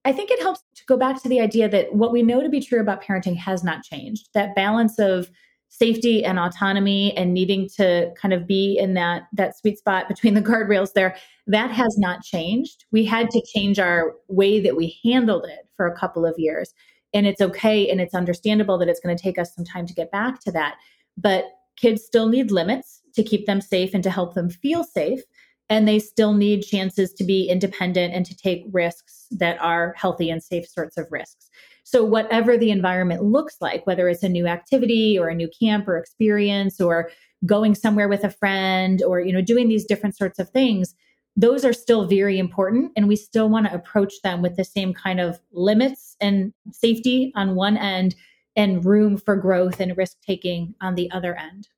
I 0.05 0.13
think 0.13 0.31
it 0.31 0.43
helps 0.43 0.61
to 0.77 0.83
go 0.87 0.99
back 0.99 1.23
to 1.23 1.29
the 1.29 1.41
idea 1.41 1.69
that 1.71 1.95
what 1.95 2.13
we 2.13 2.23
know 2.23 2.43
to 2.43 2.51
be 2.51 2.61
true 2.61 2.81
about 2.81 3.03
parenting 3.03 3.37
has 3.37 3.65
not 3.65 3.83
changed. 3.83 4.29
That 4.35 4.55
balance 4.55 4.99
of 4.99 5.31
safety 5.75 6.25
and 6.25 6.39
autonomy 6.39 7.17
and 7.17 7.35
needing 7.35 7.69
to 7.69 8.13
kind 8.15 8.33
of 8.33 8.47
be 8.47 8.79
in 8.79 8.95
that 8.95 9.25
that 9.33 9.59
sweet 9.59 9.77
spot 9.77 10.07
between 10.07 10.35
the 10.35 10.43
guardrails 10.51 10.93
there 10.93 11.17
that 11.49 11.71
has 11.71 11.97
not 11.99 12.23
changed. 12.23 12.85
We 12.93 13.05
had 13.05 13.29
to 13.31 13.43
change 13.53 13.79
our 13.79 14.15
way 14.29 14.61
that 14.61 14.77
we 14.77 14.99
handled 15.05 15.47
it 15.47 15.69
for 15.77 15.87
a 15.87 15.97
couple 15.97 16.25
of 16.25 16.35
years. 16.39 16.73
And 17.13 17.27
it's 17.27 17.41
okay 17.41 17.89
and 17.91 18.01
it's 18.01 18.15
understandable 18.15 18.79
that 18.79 18.89
it's 18.89 19.01
going 19.01 19.17
to 19.17 19.23
take 19.23 19.39
us 19.39 19.55
some 19.55 19.65
time 19.65 19.87
to 19.87 19.95
get 19.95 20.11
back 20.11 20.41
to 20.41 20.53
that. 20.53 20.77
But 21.17 21.45
kids 21.77 22.05
still 22.05 22.29
need 22.29 22.51
limits 22.51 23.01
to 23.15 23.23
keep 23.23 23.47
them 23.47 23.61
safe 23.61 23.95
and 23.95 24.03
to 24.05 24.11
help 24.11 24.35
them 24.35 24.51
feel 24.51 24.85
safe. 24.85 25.21
And 25.69 25.89
they 25.89 25.99
still 25.99 26.35
need 26.35 26.63
chances 26.63 27.13
to 27.15 27.25
be 27.25 27.49
independent 27.49 28.15
and 28.15 28.25
to 28.27 28.37
take 28.37 28.65
risks 28.71 29.27
that 29.33 29.61
are 29.61 29.95
healthy 29.97 30.31
and 30.31 30.43
safe 30.43 30.69
sorts 30.69 30.97
of 30.97 31.07
risks 31.11 31.51
so, 31.85 32.03
whatever 32.03 32.57
the 32.57 32.71
environment 32.71 33.23
looks 33.23 33.57
like, 33.61 33.87
whether 33.87 34.09
it's 34.09 34.23
a 34.23 34.29
new 34.29 34.47
activity 34.47 35.19
or 35.19 35.29
a 35.29 35.35
new 35.35 35.49
camp 35.61 35.87
or 35.87 35.99
experience 35.99 36.81
or 36.81 37.11
going 37.45 37.75
somewhere 37.75 38.09
with 38.09 38.25
a 38.25 38.31
friend 38.31 39.03
or 39.03 39.21
you 39.21 39.33
know 39.33 39.43
doing 39.43 39.69
these 39.69 39.85
different 39.85 40.17
sorts 40.17 40.39
of 40.39 40.49
things, 40.49 40.95
those 41.37 41.63
are 41.65 41.75
still 41.75 42.07
very 42.07 42.39
important 42.39 42.91
and 42.97 43.07
we 43.07 43.17
still 43.17 43.51
want 43.51 43.67
to 43.67 43.75
approach 43.75 44.15
them 44.23 44.41
with 44.41 44.57
the 44.57 44.65
same 44.65 44.95
kind 44.95 45.21
of 45.21 45.39
limits 45.53 46.17
and 46.21 46.55
safety 46.73 47.33
on 47.37 47.55
one 47.55 47.77
end 47.77 48.15
and 48.57 48.85
room 48.85 49.19
for 49.19 49.37
growth 49.37 49.79
and 49.79 49.97
risk 49.97 50.17
taking 50.27 50.75
on 50.81 50.95
the 50.95 51.11
other 51.11 51.35
end 51.35 51.69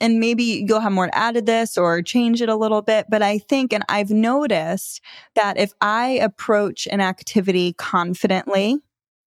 and 0.00 0.18
maybe 0.18 0.64
you'll 0.66 0.80
have 0.80 0.92
more 0.92 1.08
to 1.08 1.14
add 1.14 1.34
to 1.34 1.42
this 1.42 1.76
or 1.76 2.00
change 2.00 2.40
it 2.40 2.48
a 2.48 2.56
little 2.56 2.80
bit. 2.80 3.04
But 3.10 3.20
I 3.20 3.36
think, 3.36 3.70
and 3.70 3.84
I've 3.90 4.10
noticed 4.10 5.02
that 5.34 5.58
if 5.58 5.74
I 5.82 6.12
approach 6.22 6.88
an 6.90 7.02
activity 7.02 7.74
confidently 7.74 8.78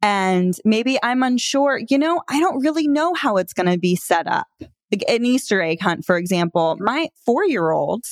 and 0.04 0.56
maybe 0.66 1.00
I'm 1.02 1.24
unsure, 1.24 1.80
you 1.90 1.98
know, 1.98 2.22
I 2.30 2.40
don't 2.40 2.62
really 2.62 2.88
know 2.88 3.14
how 3.14 3.38
it's 3.38 3.54
going 3.54 3.72
to 3.72 3.80
be 3.80 3.96
set 3.96 4.28
up 4.28 4.48
like 4.94 5.04
an 5.10 5.26
Easter 5.26 5.62
egg 5.62 5.82
hunt, 5.82 6.06
for 6.06 6.18
example, 6.18 6.78
my 6.80 7.10
four 7.26 7.46
year 7.46 7.72
old 7.72 8.06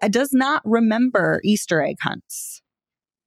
uh, 0.00 0.08
does 0.08 0.32
not 0.32 0.62
remember 0.64 1.40
Easter 1.44 1.82
egg 1.82 1.96
hunts 2.00 2.62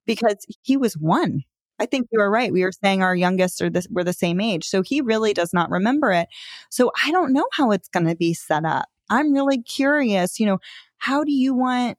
because 0.06 0.46
he 0.62 0.78
was 0.78 0.94
one. 0.94 1.42
I 1.80 1.86
think 1.86 2.08
you 2.12 2.20
were 2.20 2.30
right. 2.30 2.54
We 2.54 2.64
were 2.64 2.72
saying 2.72 3.04
our 3.04 3.16
youngest 3.16 3.62
are 3.62 3.70
this, 3.70 3.88
we're 3.90 4.04
the 4.06 4.14
same 4.14 4.40
age. 4.40 4.66
So 4.66 4.84
he 4.84 5.02
really 5.02 5.34
does 5.34 5.54
not 5.54 5.70
remember 5.70 6.12
it. 6.12 6.30
So 6.70 6.92
I 7.04 7.12
don't 7.12 7.34
know 7.34 7.48
how 7.52 7.72
it's 7.72 7.90
going 7.90 8.08
to 8.08 8.16
be 8.16 8.34
set 8.34 8.64
up. 8.64 8.86
I'm 9.10 9.34
really 9.34 9.62
curious, 9.62 10.40
you 10.40 10.46
know, 10.46 10.60
how 11.00 11.24
do 11.24 11.32
you 11.34 11.54
want 11.54 11.98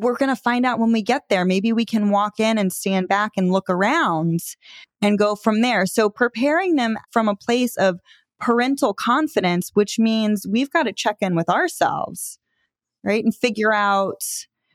we're 0.00 0.16
going 0.16 0.34
to 0.34 0.40
find 0.40 0.64
out 0.64 0.78
when 0.78 0.92
we 0.92 1.02
get 1.02 1.28
there. 1.28 1.44
Maybe 1.44 1.72
we 1.72 1.84
can 1.84 2.10
walk 2.10 2.40
in 2.40 2.58
and 2.58 2.72
stand 2.72 3.08
back 3.08 3.32
and 3.36 3.52
look 3.52 3.68
around 3.68 4.40
and 5.02 5.18
go 5.18 5.34
from 5.34 5.60
there. 5.60 5.86
So 5.86 6.08
preparing 6.08 6.76
them 6.76 6.98
from 7.10 7.28
a 7.28 7.36
place 7.36 7.76
of 7.76 8.00
parental 8.40 8.94
confidence, 8.94 9.70
which 9.74 9.98
means 9.98 10.46
we've 10.48 10.70
got 10.70 10.84
to 10.84 10.92
check 10.92 11.16
in 11.20 11.34
with 11.34 11.48
ourselves, 11.48 12.38
right? 13.02 13.22
And 13.22 13.34
figure 13.34 13.72
out, 13.72 14.22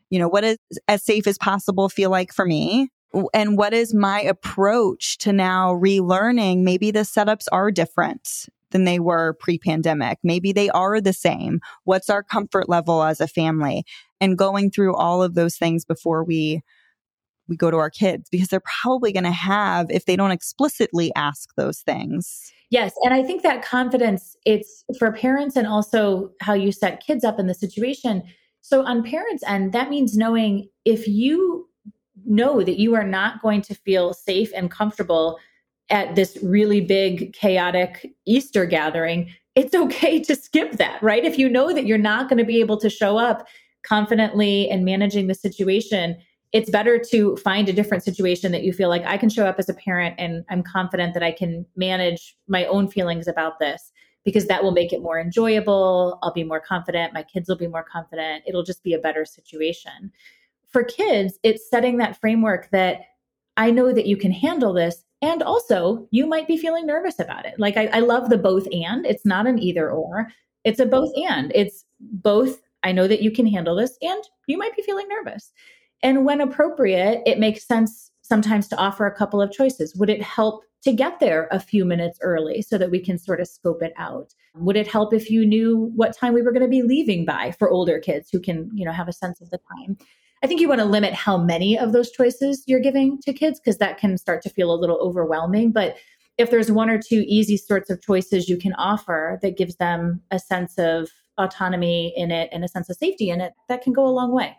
you 0.10 0.20
know, 0.20 0.28
what 0.28 0.44
is 0.44 0.58
as 0.88 1.04
safe 1.04 1.28
as 1.28 1.38
possible 1.38 1.90
feel 1.90 2.10
like 2.10 2.34
for 2.34 2.46
me? 2.46 2.90
And 3.34 3.58
what 3.58 3.74
is 3.74 3.94
my 3.94 4.22
approach 4.22 5.18
to 5.20 5.32
now 5.32 5.74
relearning? 5.74 6.64
Maybe 6.64 6.92
the 6.92 7.02
setups 7.02 7.46
are 7.52 7.72
different 7.72 8.48
than 8.74 8.84
they 8.84 9.00
were 9.00 9.38
pre 9.40 9.58
pandemic. 9.58 10.20
Maybe 10.24 10.52
they 10.52 10.70
are 10.72 11.00
the 11.00 11.14
same. 11.14 11.62
What's 11.86 12.10
our 12.10 12.24
comfort 12.24 12.68
level 12.68 13.04
as 13.04 13.22
a 13.22 13.28
family? 13.28 13.86
And 14.20 14.38
going 14.38 14.70
through 14.70 14.96
all 14.96 15.24
of 15.24 15.36
those 15.36 15.56
things 15.56 15.86
before 15.86 16.26
we 16.26 16.62
we 17.48 17.58
go 17.58 17.72
to 17.72 17.78
our 17.78 17.90
kids 17.90 18.30
because 18.30 18.48
they're 18.48 18.62
probably 18.82 19.12
going 19.12 19.26
to 19.26 19.32
have 19.32 19.90
if 19.90 20.06
they 20.06 20.16
don't 20.16 20.32
explicitly 20.32 21.12
ask 21.16 21.50
those 21.56 21.80
things 21.80 22.54
Yes. 22.74 22.96
And 23.04 23.14
I 23.14 23.22
think 23.22 23.44
that 23.44 23.64
confidence, 23.64 24.36
it's 24.48 24.84
for 24.98 25.12
parents 25.12 25.56
and 25.56 25.68
also 25.68 26.32
how 26.42 26.54
you 26.54 26.72
set 26.72 27.06
kids 27.06 27.24
up 27.24 27.40
in 27.40 27.46
the 27.46 27.54
situation. 27.54 28.24
So 28.62 28.84
on 28.84 29.04
parents' 29.04 29.44
end, 29.46 29.74
that 29.74 29.92
means 29.92 30.18
knowing 30.18 30.70
if 30.84 31.08
you 31.08 31.70
know 32.26 32.64
that 32.64 32.80
you 32.80 32.96
are 32.96 33.06
not 33.06 33.44
going 33.44 33.62
to 33.62 33.76
feel 33.76 34.12
safe 34.12 34.52
and 34.56 34.72
comfortable 34.72 35.38
at 35.90 36.16
this 36.16 36.38
really 36.42 36.82
big, 36.82 37.34
chaotic 37.34 38.14
Easter 38.26 38.66
gathering, 38.66 39.30
it's 39.56 39.76
okay 39.76 40.20
to 40.22 40.36
skip 40.36 40.74
that, 40.74 41.02
right? 41.04 41.26
If 41.26 41.38
you 41.38 41.50
know 41.50 41.74
that 41.74 41.86
you're 41.86 41.98
not 41.98 42.30
going 42.30 42.40
to 42.40 42.46
be 42.46 42.60
able 42.60 42.78
to 42.80 42.90
show 42.90 43.18
up 43.18 43.48
confidently 43.84 44.70
and 44.70 44.86
managing 44.86 45.28
the 45.28 45.36
situation, 45.36 46.18
it's 46.54 46.70
better 46.70 47.00
to 47.12 47.36
find 47.38 47.68
a 47.68 47.74
different 47.74 48.04
situation 48.04 48.52
that 48.52 48.64
you 48.64 48.72
feel 48.74 48.90
like 48.90 49.04
I 49.06 49.18
can 49.18 49.30
show 49.30 49.46
up 49.46 49.58
as 49.60 49.70
a 49.70 49.74
parent 49.74 50.16
and 50.18 50.46
I'm 50.50 50.64
confident 50.64 51.14
that 51.16 51.24
I 51.24 51.32
can 51.32 51.66
manage 51.76 52.36
my 52.48 52.66
own 52.66 52.88
feelings 52.88 53.28
about 53.28 53.60
this 53.60 53.92
because 54.24 54.48
that 54.48 54.64
will 54.64 54.72
make 54.72 54.94
it 54.94 55.02
more 55.02 55.20
enjoyable. 55.20 56.20
I'll 56.24 56.34
be 56.34 56.44
more 56.44 56.62
confident. 56.62 57.14
My 57.14 57.24
kids 57.24 57.50
will 57.50 57.58
be 57.58 57.68
more 57.68 57.84
confident. 57.84 58.44
It'll 58.48 58.64
just 58.64 58.84
be 58.84 58.94
a 58.94 59.00
better 59.00 59.26
situation. 59.26 60.12
For 60.72 60.84
kids, 60.84 61.40
it's 61.44 61.70
setting 61.70 61.98
that 61.98 62.20
framework 62.20 62.70
that 62.72 63.02
I 63.58 63.70
know 63.70 63.92
that 63.92 64.08
you 64.08 64.18
can 64.18 64.32
handle 64.32 64.74
this. 64.74 65.03
And 65.24 65.42
also, 65.42 66.06
you 66.12 66.28
might 66.28 66.50
be 66.50 66.58
feeling 66.58 66.86
nervous 66.86 67.18
about 67.18 67.46
it. 67.46 67.58
Like, 67.58 67.78
I, 67.78 67.86
I 67.94 68.00
love 68.00 68.30
the 68.30 68.38
both 68.38 68.68
and. 68.74 69.06
It's 69.06 69.26
not 69.26 69.48
an 69.48 69.58
either 69.58 69.90
or, 69.90 70.28
it's 70.66 70.82
a 70.82 70.86
both 70.86 71.14
and. 71.16 71.50
It's 71.56 71.86
both, 72.02 72.62
I 72.84 72.92
know 72.92 73.08
that 73.08 73.22
you 73.22 73.32
can 73.32 73.48
handle 73.48 73.78
this, 73.78 73.98
and 74.02 74.22
you 74.48 74.58
might 74.58 74.76
be 74.76 74.82
feeling 74.82 75.08
nervous. 75.08 75.54
And 76.02 76.26
when 76.26 76.42
appropriate, 76.42 77.22
it 77.26 77.40
makes 77.40 77.66
sense 77.66 78.12
sometimes 78.22 78.68
to 78.68 78.76
offer 78.76 79.06
a 79.06 79.16
couple 79.16 79.42
of 79.42 79.54
choices. 79.54 79.96
Would 79.96 80.10
it 80.10 80.22
help 80.22 80.66
to 80.84 80.92
get 80.92 81.22
there 81.22 81.48
a 81.52 81.60
few 81.60 81.86
minutes 81.86 82.20
early 82.22 82.62
so 82.62 82.78
that 82.78 82.92
we 82.92 83.00
can 83.00 83.18
sort 83.18 83.40
of 83.40 83.48
scope 83.48 83.82
it 83.82 83.94
out? 83.96 84.34
Would 84.56 84.76
it 84.76 84.90
help 84.90 85.14
if 85.14 85.30
you 85.30 85.46
knew 85.46 85.90
what 85.96 86.18
time 86.18 86.34
we 86.34 86.42
were 86.42 86.52
going 86.52 86.64
to 86.64 86.68
be 86.68 86.84
leaving 86.84 87.24
by 87.24 87.52
for 87.58 87.70
older 87.70 87.98
kids 87.98 88.30
who 88.30 88.42
can, 88.42 88.70
you 88.74 88.84
know, 88.84 88.92
have 88.92 89.08
a 89.08 89.14
sense 89.14 89.40
of 89.40 89.52
the 89.52 89.60
time? 89.78 89.98
I 90.44 90.48
think 90.48 90.60
you 90.60 90.68
want 90.68 90.82
to 90.82 90.86
limit 90.86 91.14
how 91.14 91.38
many 91.38 91.80
of 91.80 91.94
those 91.94 92.12
choices 92.12 92.64
you're 92.68 92.82
giving 92.82 93.18
to 93.22 93.32
kids 93.32 93.62
because 93.62 93.78
that 93.78 93.98
can 93.98 94.18
start 94.18 94.42
to 94.44 94.50
feel 94.50 94.74
a 94.74 94.76
little 94.76 94.98
overwhelming. 94.98 95.72
But 95.72 95.96
if 96.38 96.52
there's 96.52 96.70
one 96.70 96.90
or 96.90 96.98
two 96.98 97.24
easy 97.28 97.56
sorts 97.56 97.90
of 97.90 98.02
choices 98.02 98.50
you 98.50 98.58
can 98.58 98.74
offer 98.74 99.40
that 99.42 99.58
gives 99.58 99.78
them 99.78 100.22
a 100.32 100.40
sense 100.40 100.78
of 100.78 101.10
autonomy 101.38 102.14
in 102.18 102.30
it 102.30 102.50
and 102.52 102.66
a 102.66 102.68
sense 102.68 102.90
of 102.90 102.98
safety 102.98 103.30
in 103.30 103.40
it, 103.40 103.54
that 103.70 103.84
can 103.84 103.94
go 103.94 104.06
a 104.06 104.10
long 104.12 104.34
way. 104.34 104.56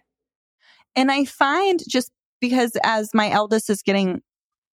And 0.97 1.13
I 1.13 1.27
find 1.27 1.81
just 1.87 2.11
because 2.41 2.73
as 2.83 3.11
my 3.13 3.31
eldest 3.31 3.69
is 3.69 3.83
getting 3.83 4.23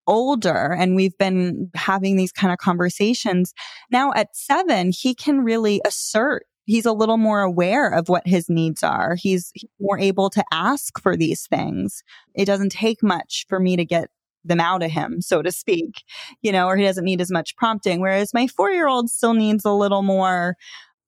older 0.08 0.74
and 0.74 0.96
we've 0.96 1.18
been 1.18 1.70
having 1.76 2.16
these 2.16 2.32
kind 2.32 2.54
of 2.54 2.60
conversations, 2.60 3.54
now 3.92 4.14
at 4.16 4.30
seven, 4.34 4.92
he 4.98 5.14
can 5.14 5.42
really 5.42 5.82
assert 5.86 6.46
he's 6.66 6.86
a 6.86 6.94
little 6.94 7.18
more 7.18 7.42
aware 7.42 7.90
of 7.90 8.10
what 8.10 8.28
his 8.28 8.50
needs 8.50 8.84
are. 8.84 9.16
He's 9.16 9.52
more 9.80 10.00
able 10.00 10.30
to 10.32 10.44
ask 10.52 11.00
for 11.02 11.18
these 11.18 11.48
things. 11.48 12.04
It 12.36 12.46
doesn't 12.46 12.72
take 12.72 13.04
much 13.04 13.46
for 13.50 13.60
me 13.60 13.76
to 13.76 13.86
get 13.86 14.10
them 14.44 14.60
out 14.60 14.84
of 14.84 14.92
him, 14.92 15.22
so 15.22 15.42
to 15.42 15.52
speak, 15.52 16.04
you 16.42 16.52
know, 16.52 16.68
or 16.68 16.76
he 16.76 16.84
doesn't 16.84 17.06
need 17.06 17.22
as 17.22 17.32
much 17.32 17.56
prompting. 17.56 18.02
Whereas 18.02 18.34
my 18.34 18.48
four 18.48 18.72
year 18.72 18.88
old 18.88 19.10
still 19.10 19.34
needs 19.34 19.66
a 19.66 19.72
little 19.72 20.02
more, 20.02 20.56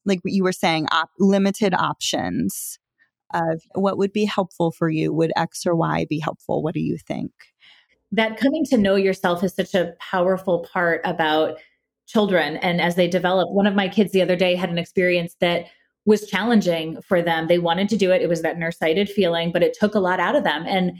like 0.06 0.20
what 0.22 0.34
you 0.34 0.44
were 0.44 0.52
saying, 0.52 0.88
op- 0.92 1.10
limited 1.20 1.74
options 1.74 2.78
of 3.34 3.62
what 3.74 3.98
would 3.98 4.14
be 4.14 4.26
helpful 4.26 4.72
for 4.72 4.90
you? 4.90 5.12
Would 5.14 5.32
X 5.36 5.66
or 5.66 5.76
Y 5.76 6.06
be 6.10 6.20
helpful? 6.20 6.62
What 6.62 6.76
do 6.76 6.80
you 6.80 6.98
think? 6.98 7.32
That 8.12 8.38
coming 8.38 8.64
to 8.66 8.78
know 8.78 8.96
yourself 8.96 9.44
is 9.44 9.56
such 9.56 9.74
a 9.74 9.96
powerful 10.00 10.68
part 10.72 11.02
about 11.04 11.58
children. 12.14 12.58
And 12.58 12.80
as 12.80 12.96
they 12.96 13.08
develop, 13.08 13.50
one 13.52 13.66
of 13.66 13.74
my 13.74 13.90
kids 13.90 14.12
the 14.12 14.22
other 14.22 14.36
day 14.36 14.56
had 14.56 14.70
an 14.70 14.78
experience 14.78 15.36
that 15.42 15.66
was 16.06 16.28
challenging 16.28 17.02
for 17.02 17.22
them. 17.22 17.48
They 17.48 17.58
wanted 17.58 17.90
to 17.90 17.98
do 17.98 18.12
it. 18.12 18.22
It 18.22 18.30
was 18.30 18.44
that 18.44 18.60
nercited 18.60 19.10
feeling, 19.10 19.52
but 19.52 19.64
it 19.64 19.76
took 19.78 19.96
a 19.96 20.00
lot 20.00 20.20
out 20.20 20.36
of 20.36 20.44
them. 20.44 20.64
And 20.68 20.94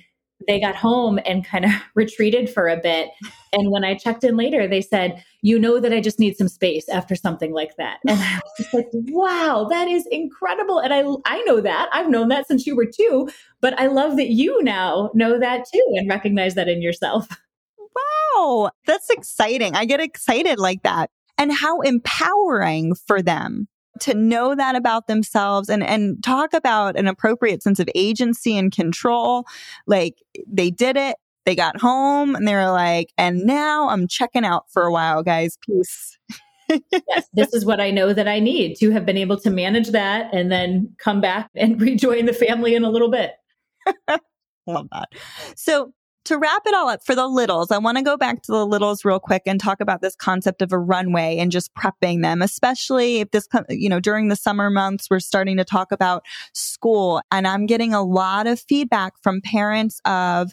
they 0.48 0.60
got 0.60 0.76
home 0.76 1.20
and 1.26 1.46
kind 1.46 1.66
of 1.66 1.72
retreated 1.96 2.50
for 2.50 2.68
a 2.68 2.78
bit. 2.78 3.10
And 3.54 3.72
when 3.72 3.84
I 3.84 3.96
checked 3.96 4.24
in 4.24 4.36
later, 4.36 4.68
they 4.68 4.82
said, 4.82 5.24
You 5.42 5.60
know 5.60 5.80
that 5.80 5.94
I 5.94 6.02
just 6.02 6.20
need 6.20 6.36
some 6.36 6.48
space 6.48 6.90
after 6.90 7.16
something 7.16 7.54
like 7.54 7.76
that. 7.78 8.00
And 8.08 8.20
I 8.20 8.40
was 8.44 8.54
just 8.58 8.74
like, 8.74 8.88
Wow, 8.94 9.68
that 9.70 9.88
is 9.88 10.08
incredible. 10.08 10.80
And 10.80 10.94
I, 10.94 11.04
I 11.26 11.42
know 11.44 11.62
that. 11.62 11.90
I've 11.94 12.10
known 12.10 12.30
that 12.30 12.48
since 12.48 12.66
you 12.66 12.76
were 12.76 12.88
two, 12.88 13.30
but 13.62 13.80
I 13.80 13.88
love 13.88 14.18
that 14.18 14.30
you 14.30 14.64
now 14.64 15.12
know 15.14 15.40
that 15.40 15.66
too 15.72 15.94
and 15.96 16.10
recognize 16.10 16.56
that 16.56 16.68
in 16.68 16.82
yourself. 16.82 17.28
Wow, 17.96 18.72
that's 18.86 19.10
exciting. 19.10 19.76
I 19.76 19.86
get 19.86 20.00
excited 20.00 20.60
like 20.60 20.84
that. 20.84 21.10
And 21.38 21.52
how 21.52 21.82
empowering 21.82 22.96
for 22.96 23.22
them 23.22 23.68
to 24.02 24.14
know 24.14 24.56
that 24.56 24.76
about 24.76 25.08
themselves 25.08 25.70
and 25.70 25.84
and 25.84 26.24
talk 26.24 26.54
about 26.54 26.98
an 26.98 27.08
appropriate 27.08 27.62
sense 27.62 27.80
of 27.80 27.88
agency 27.96 28.58
and 28.58 28.72
control 28.72 29.46
like 29.86 30.16
they 30.48 30.72
did 30.72 30.98
it 30.98 31.18
they 31.46 31.56
got 31.56 31.80
home 31.80 32.36
and 32.36 32.48
they 32.48 32.56
were 32.56 32.72
like 32.72 33.14
and 33.18 33.46
now 33.46 33.88
i'm 33.90 34.08
checking 34.08 34.44
out 34.44 34.66
for 34.72 34.84
a 34.84 34.92
while 34.92 35.22
guys 35.22 35.58
peace 35.66 36.18
yes 36.92 37.28
this 37.34 37.54
is 37.54 37.66
what 37.66 37.80
i 37.80 37.92
know 37.92 38.14
that 38.14 38.28
i 38.28 38.40
need 38.40 38.76
to 38.76 38.90
have 38.90 39.06
been 39.06 39.18
able 39.18 39.40
to 39.40 39.50
manage 39.50 39.90
that 39.90 40.34
and 40.34 40.52
then 40.52 40.92
come 40.98 41.22
back 41.22 41.50
and 41.56 41.80
rejoin 41.82 42.26
the 42.26 42.34
family 42.34 42.74
in 42.74 42.84
a 42.84 42.90
little 42.90 43.12
bit 43.12 43.34
love 44.68 44.88
that 44.92 45.10
so 45.56 45.94
to 46.26 46.38
wrap 46.38 46.62
it 46.66 46.74
all 46.74 46.90
up 46.90 47.04
for 47.06 47.16
the 47.16 47.28
littles, 47.28 47.72
I 47.72 47.78
want 47.78 47.98
to 47.98 48.04
go 48.04 48.18
back 48.18 48.44
to 48.44 48.52
the 48.52 48.66
littles 48.66 49.04
real 49.04 49.20
quick 49.20 49.44
and 49.46 49.60
talk 49.60 49.82
about 49.82 50.02
this 50.02 50.16
concept 50.16 50.62
of 50.62 50.72
a 50.72 50.80
runway 50.80 51.38
and 51.38 51.52
just 51.52 51.74
prepping 51.76 52.22
them, 52.22 52.42
especially 52.42 53.20
if 53.20 53.32
this, 53.32 53.48
you 53.70 53.90
know, 53.90 54.00
during 54.00 54.30
the 54.30 54.36
summer 54.36 54.70
months, 54.70 55.08
we're 55.10 55.20
starting 55.20 55.58
to 55.58 55.66
talk 55.66 55.92
about 55.92 56.24
school. 56.54 57.22
And 57.32 57.48
I'm 57.48 57.66
getting 57.66 57.94
a 57.94 58.04
lot 58.04 58.48
of 58.48 58.60
feedback 58.60 59.14
from 59.22 59.42
parents 59.42 60.00
of, 60.06 60.52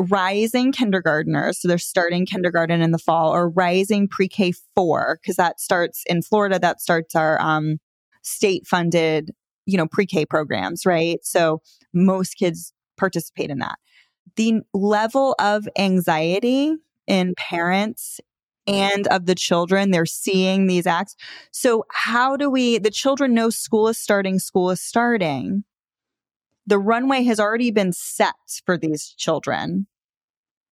rising 0.00 0.70
kindergarteners. 0.70 1.56
So 1.56 1.66
they're 1.66 1.76
starting 1.76 2.24
kindergarten 2.24 2.80
in 2.80 2.92
the 2.92 3.00
fall 3.00 3.34
or 3.34 3.48
rising 3.48 4.06
pre-K 4.06 4.52
four, 4.76 5.18
because 5.20 5.34
that 5.34 5.60
starts 5.60 6.04
in 6.06 6.22
Florida. 6.22 6.60
That 6.60 6.80
starts 6.80 7.16
our, 7.16 7.40
um, 7.42 7.78
state 8.22 8.64
funded, 8.64 9.32
you 9.66 9.76
know, 9.76 9.88
pre-K 9.88 10.24
programs, 10.24 10.86
right? 10.86 11.18
So 11.24 11.62
most 11.92 12.34
kids 12.34 12.72
participate 12.96 13.50
in 13.50 13.58
that 13.58 13.80
the 14.36 14.60
level 14.72 15.34
of 15.38 15.68
anxiety 15.78 16.74
in 17.06 17.34
parents 17.36 18.20
and 18.66 19.06
of 19.08 19.24
the 19.26 19.34
children 19.34 19.90
they're 19.90 20.06
seeing 20.06 20.66
these 20.66 20.86
acts. 20.86 21.16
So 21.50 21.86
how 21.90 22.36
do 22.36 22.50
we 22.50 22.78
the 22.78 22.90
children 22.90 23.34
know 23.34 23.50
school 23.50 23.88
is 23.88 23.98
starting 23.98 24.38
school 24.38 24.70
is 24.70 24.80
starting. 24.80 25.64
The 26.66 26.78
runway 26.78 27.22
has 27.22 27.40
already 27.40 27.70
been 27.70 27.92
set 27.92 28.34
for 28.64 28.76
these 28.76 29.14
children 29.16 29.86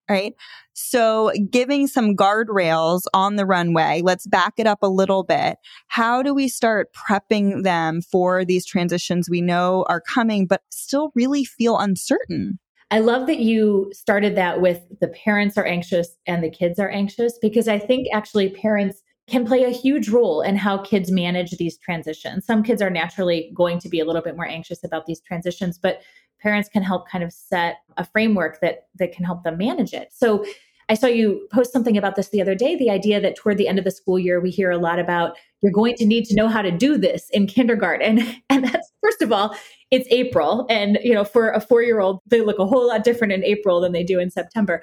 right? 0.09 0.35
So 0.73 1.33
giving 1.51 1.89
some 1.89 2.15
guardrails 2.15 3.03
on 3.13 3.35
the 3.37 3.47
runway 3.47 4.03
let's 4.05 4.27
back 4.27 4.55
it 4.59 4.67
up 4.67 4.79
a 4.83 4.89
little 4.89 5.25
bit. 5.25 5.57
How 5.89 6.23
do 6.23 6.33
we 6.35 6.49
start 6.49 6.95
prepping 6.95 7.65
them 7.65 8.03
for 8.03 8.45
these 8.45 8.65
transitions 8.65 9.29
we 9.29 9.41
know 9.41 9.85
are 9.89 10.01
coming 10.01 10.47
but 10.47 10.63
still 10.71 11.11
really 11.15 11.45
feel 11.45 11.79
uncertain 11.79 12.59
I 12.91 13.01
love 13.01 13.27
that 13.27 13.41
you 13.41 13.91
started 13.93 14.37
that 14.37 14.61
with 14.61 14.81
the 15.01 15.09
parents 15.09 15.59
are 15.59 15.67
anxious 15.67 16.17
and 16.27 16.43
the 16.43 16.51
kids 16.51 16.79
are 16.79 16.89
anxious 16.89 17.39
because 17.43 17.67
I 17.67 17.79
think 17.79 18.07
actually 18.13 18.51
parents 18.51 19.03
can 19.29 19.45
play 19.45 19.65
a 19.65 19.71
huge 19.71 20.09
role 20.09 20.41
in 20.41 20.57
how 20.57 20.79
kids 20.79 21.11
manage 21.11 21.51
these 21.53 21.77
transitions. 21.79 22.47
Some 22.47 22.63
kids 22.63 22.81
are 22.81 22.91
naturally 22.91 23.51
going 23.55 23.81
to 23.81 23.89
be 23.89 23.99
a 23.99 24.05
little 24.05 24.23
bit 24.23 24.37
more 24.37 24.47
anxious 24.47 24.85
about 24.85 25.07
these 25.07 25.21
transitions, 25.21 25.79
but 25.79 26.01
parents 26.41 26.69
can 26.69 26.83
help 26.83 27.09
kind 27.09 27.25
of 27.25 27.33
set 27.33 27.79
a 27.97 28.05
framework 28.05 28.61
that 28.61 28.87
that 28.99 29.13
can 29.13 29.25
help 29.25 29.43
them 29.43 29.59
manage 29.59 29.93
it. 29.93 30.11
So 30.13 30.45
I 30.89 30.95
saw 30.95 31.07
you 31.07 31.49
post 31.53 31.73
something 31.73 31.97
about 31.97 32.15
this 32.15 32.29
the 32.29 32.41
other 32.41 32.55
day 32.55 32.77
the 32.77 32.91
idea 32.91 33.21
that 33.21 33.37
toward 33.37 33.59
the 33.59 33.67
end 33.67 33.79
of 33.79 33.85
the 33.85 33.91
school 33.91 34.19
year, 34.19 34.41
we 34.41 34.51
hear 34.51 34.71
a 34.71 34.79
lot 34.79 34.99
about 34.99 35.37
you're 35.63 35.73
going 35.73 35.97
to 35.97 36.07
need 36.07 36.25
to 36.27 36.35
know 36.35 36.49
how 36.49 36.63
to 36.63 36.71
do 36.71 36.97
this 36.97 37.29
in 37.31 37.47
kindergarten. 37.47 38.23
And 38.51 38.65
that's, 38.65 38.91
first 39.03 39.21
of 39.21 39.33
all, 39.33 39.57
it's 39.91 40.09
April. 40.11 40.67
And, 40.71 40.99
you 41.03 41.13
know, 41.13 41.25
for 41.25 41.51
a 41.51 41.61
four 41.61 41.83
year 41.83 42.01
old, 42.01 42.21
they 42.27 42.41
look 42.41 42.59
a 42.59 42.67
whole 42.67 42.87
lot 42.87 43.05
different 43.05 43.33
in 43.33 43.45
April 43.45 43.81
than 43.81 43.93
they 43.93 44.05
do 44.05 44.19
in 44.19 44.31
September. 44.31 44.83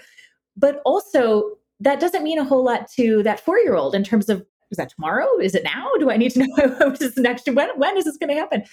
But 0.56 0.82
also, 0.86 1.58
that 1.80 2.00
doesn't 2.00 2.24
mean 2.24 2.38
a 2.38 2.44
whole 2.44 2.64
lot 2.64 2.90
to 2.96 3.24
that 3.24 3.40
four 3.40 3.58
year 3.58 3.76
old 3.76 3.96
in 3.96 4.04
terms 4.04 4.30
of 4.30 4.46
is 4.70 4.78
that 4.78 4.90
tomorrow? 4.90 5.28
Is 5.40 5.56
it 5.56 5.64
now? 5.64 5.88
Do 6.00 6.10
I 6.10 6.18
need 6.18 6.32
to 6.32 6.40
know 6.40 6.68
what 6.80 7.02
is 7.02 7.16
next? 7.18 7.48
When, 7.48 7.70
when 7.78 7.96
is 7.98 8.06
this 8.06 8.18
going 8.18 8.30
to 8.30 8.40
happen? 8.40 8.64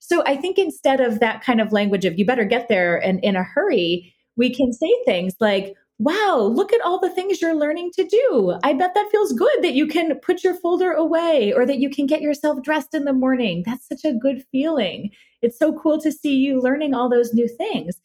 So 0.00 0.22
I 0.24 0.36
think 0.36 0.56
instead 0.56 1.00
of 1.00 1.20
that 1.20 1.42
kind 1.42 1.60
of 1.60 1.72
language 1.72 2.04
of 2.04 2.18
you 2.18 2.24
better 2.24 2.44
get 2.44 2.68
there 2.68 2.96
and 2.96 3.22
in 3.22 3.36
a 3.36 3.42
hurry, 3.42 4.14
we 4.36 4.54
can 4.54 4.72
say 4.72 4.90
things 5.04 5.34
like, 5.40 5.74
wow, 5.98 6.38
look 6.54 6.72
at 6.72 6.80
all 6.82 7.00
the 7.00 7.10
things 7.10 7.42
you're 7.42 7.54
learning 7.54 7.90
to 7.92 8.04
do. 8.04 8.56
I 8.62 8.72
bet 8.72 8.94
that 8.94 9.10
feels 9.10 9.32
good 9.32 9.62
that 9.62 9.74
you 9.74 9.86
can 9.86 10.18
put 10.20 10.44
your 10.44 10.54
folder 10.54 10.92
away 10.92 11.52
or 11.52 11.66
that 11.66 11.78
you 11.78 11.90
can 11.90 12.06
get 12.06 12.20
yourself 12.20 12.62
dressed 12.62 12.94
in 12.94 13.04
the 13.04 13.12
morning. 13.12 13.64
That's 13.66 13.88
such 13.88 14.04
a 14.04 14.14
good 14.14 14.44
feeling. 14.52 15.10
It's 15.42 15.58
so 15.58 15.72
cool 15.72 16.00
to 16.00 16.12
see 16.12 16.36
you 16.36 16.60
learning 16.60 16.94
all 16.94 17.08
those 17.08 17.34
new 17.34 17.48
things. 17.48 18.00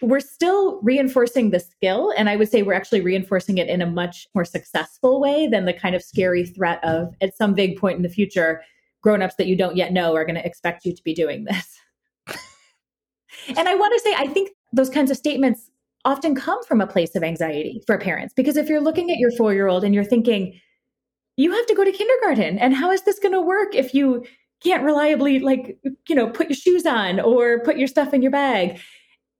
We're 0.00 0.18
still 0.18 0.80
reinforcing 0.82 1.50
the 1.50 1.60
skill. 1.60 2.12
And 2.16 2.28
I 2.28 2.34
would 2.34 2.50
say 2.50 2.62
we're 2.62 2.72
actually 2.72 3.02
reinforcing 3.02 3.58
it 3.58 3.68
in 3.68 3.80
a 3.80 3.86
much 3.86 4.26
more 4.34 4.44
successful 4.44 5.20
way 5.20 5.46
than 5.46 5.64
the 5.64 5.72
kind 5.72 5.94
of 5.94 6.02
scary 6.02 6.44
threat 6.44 6.82
of 6.82 7.14
at 7.20 7.36
some 7.36 7.54
big 7.54 7.78
point 7.78 7.98
in 7.98 8.02
the 8.02 8.08
future, 8.08 8.62
grown-ups 9.00 9.36
that 9.36 9.46
you 9.46 9.56
don't 9.56 9.76
yet 9.76 9.92
know 9.92 10.16
are 10.16 10.24
going 10.24 10.34
to 10.34 10.44
expect 10.44 10.84
you 10.84 10.92
to 10.92 11.02
be 11.04 11.14
doing 11.14 11.44
this. 11.44 11.78
and 13.56 13.68
I 13.68 13.76
want 13.76 13.94
to 13.94 14.00
say, 14.00 14.12
I 14.16 14.26
think 14.26 14.50
those 14.72 14.90
kinds 14.90 15.12
of 15.12 15.16
statements 15.16 15.70
often 16.04 16.34
come 16.34 16.62
from 16.64 16.80
a 16.80 16.86
place 16.86 17.14
of 17.14 17.22
anxiety 17.22 17.82
for 17.86 17.98
parents. 17.98 18.34
Because 18.34 18.56
if 18.56 18.68
you're 18.68 18.80
looking 18.80 19.10
at 19.10 19.18
your 19.18 19.30
four 19.32 19.54
year 19.54 19.68
old 19.68 19.84
and 19.84 19.94
you're 19.94 20.04
thinking, 20.04 20.58
you 21.36 21.52
have 21.52 21.66
to 21.66 21.74
go 21.74 21.84
to 21.84 21.92
kindergarten, 21.92 22.58
and 22.58 22.74
how 22.74 22.90
is 22.90 23.02
this 23.02 23.18
going 23.18 23.32
to 23.32 23.40
work 23.40 23.74
if 23.74 23.94
you 23.94 24.24
can't 24.62 24.84
reliably, 24.84 25.38
like, 25.38 25.78
you 26.08 26.14
know, 26.14 26.28
put 26.28 26.48
your 26.48 26.56
shoes 26.56 26.86
on 26.86 27.20
or 27.20 27.60
put 27.60 27.78
your 27.78 27.88
stuff 27.88 28.12
in 28.12 28.22
your 28.22 28.30
bag? 28.30 28.78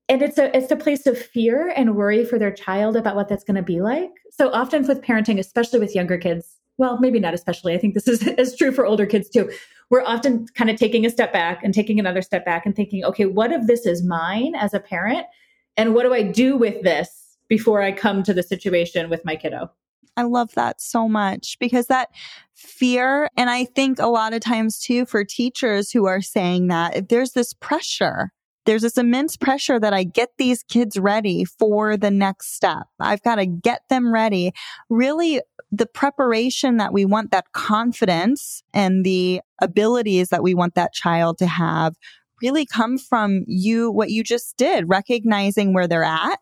And 0.09 0.22
it's 0.22 0.38
a 0.38 0.55
it's 0.57 0.70
a 0.70 0.77
place 0.77 1.07
of 1.07 1.16
fear 1.16 1.72
and 1.77 1.96
worry 1.96 2.25
for 2.25 2.38
their 2.38 2.53
child 2.53 2.96
about 2.96 3.16
what 3.16 3.29
that's 3.29 3.44
going 3.44 3.57
to 3.57 3.62
be 3.62 3.81
like. 3.81 4.11
So 4.31 4.51
often 4.51 4.87
with 4.87 5.01
parenting, 5.01 5.38
especially 5.38 5.79
with 5.79 5.94
younger 5.94 6.18
kids, 6.18 6.59
well, 6.79 6.98
maybe 6.98 7.20
not 7.20 7.35
especially. 7.35 7.75
I 7.75 7.79
think 7.79 7.94
this 7.94 8.09
is 8.09 8.27
as 8.38 8.57
true 8.57 8.72
for 8.72 8.85
older 8.85 9.07
kids 9.07 9.29
too. 9.29 9.51
We're 9.90 10.03
often 10.03 10.46
kind 10.55 10.70
of 10.70 10.77
taking 10.77 11.05
a 11.05 11.11
step 11.11 11.33
back 11.33 11.62
and 11.62 11.75
taking 11.75 12.01
another 12.01 12.22
step 12.22 12.44
back 12.44 12.64
and 12.66 12.75
thinking, 12.75 13.05
okay, 13.05 13.27
what 13.27 13.53
if 13.53 13.66
this 13.66 13.87
is 13.87 14.03
mine 14.03 14.55
as 14.55 14.72
a 14.75 14.81
parent? 14.81 15.27
And 15.76 15.94
what 15.94 16.02
do 16.04 16.12
I 16.12 16.22
do 16.22 16.56
with 16.56 16.82
this 16.82 17.37
before 17.48 17.82
I 17.82 17.92
come 17.92 18.22
to 18.24 18.35
the 18.35 18.42
situation 18.42 19.08
with 19.11 19.24
my 19.24 19.37
kiddo? 19.37 19.70
I 20.16 20.22
love 20.22 20.52
that 20.54 20.80
so 20.80 21.08
much 21.08 21.56
because 21.58 21.87
that 21.87 22.11
fear, 22.54 23.28
and 23.37 23.48
I 23.48 23.64
think 23.64 23.98
a 23.98 24.06
lot 24.06 24.35
of 24.35 24.40
times 24.40 24.78
too 24.78 25.06
for 25.06 25.24
teachers 25.24 25.90
who 25.90 26.06
are 26.06 26.20
saying 26.20 26.68
that 26.68 27.08
there's 27.08 27.32
this 27.32 27.54
pressure. 27.54 28.30
There's 28.64 28.82
this 28.82 28.98
immense 28.98 29.37
pressure 29.37 29.80
that 29.80 29.92
I 29.92 30.04
get 30.04 30.30
these 30.38 30.62
kids 30.62 30.96
ready 30.96 31.44
for 31.44 31.96
the 31.96 32.12
next 32.12 32.54
step. 32.54 32.85
I've 33.00 33.22
got 33.22 33.37
to 33.37 33.46
get 33.46 33.80
them 33.88 34.12
ready. 34.12 34.52
Really, 34.88 35.40
the 35.72 35.87
preparation 35.87 36.76
that 36.76 36.92
we 36.92 37.04
want, 37.04 37.32
that 37.32 37.50
confidence 37.52 38.62
and 38.72 39.04
the 39.04 39.40
abilities 39.61 40.28
that 40.28 40.42
we 40.42 40.54
want 40.54 40.74
that 40.74 40.92
child 40.92 41.38
to 41.38 41.46
have 41.46 41.96
really 42.42 42.66
come 42.66 42.98
from 42.98 43.44
you, 43.46 43.90
what 43.90 44.11
you 44.11 44.24
just 44.24 44.57
did, 44.57 44.88
recognizing 44.88 45.72
where 45.72 45.87
they're 45.87 46.05
at 46.05 46.40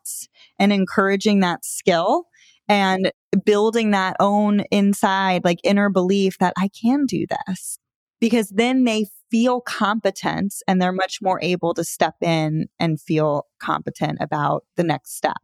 and 0.59 0.73
encouraging 0.73 1.41
that 1.41 1.65
skill 1.65 2.25
and 2.69 3.13
building 3.45 3.91
that 3.91 4.17
own 4.21 4.61
inside, 4.71 5.45
like 5.45 5.59
inner 5.65 5.91
belief 5.91 6.39
that 6.39 6.55
I 6.57 6.69
can 6.69 7.07
do 7.07 7.27
this. 7.29 7.79
Because 8.21 8.51
then 8.51 8.85
they 8.85 9.07
feel 9.31 9.61
competent 9.61 10.55
and 10.67 10.81
they're 10.81 10.93
much 10.93 11.21
more 11.23 11.39
able 11.43 11.73
to 11.75 11.85
step 11.85 12.17
in 12.21 12.69
and 12.79 13.01
feel 13.01 13.47
competent 13.59 14.19
about 14.21 14.65
the 14.77 14.85
next 14.85 15.17
step. 15.17 15.41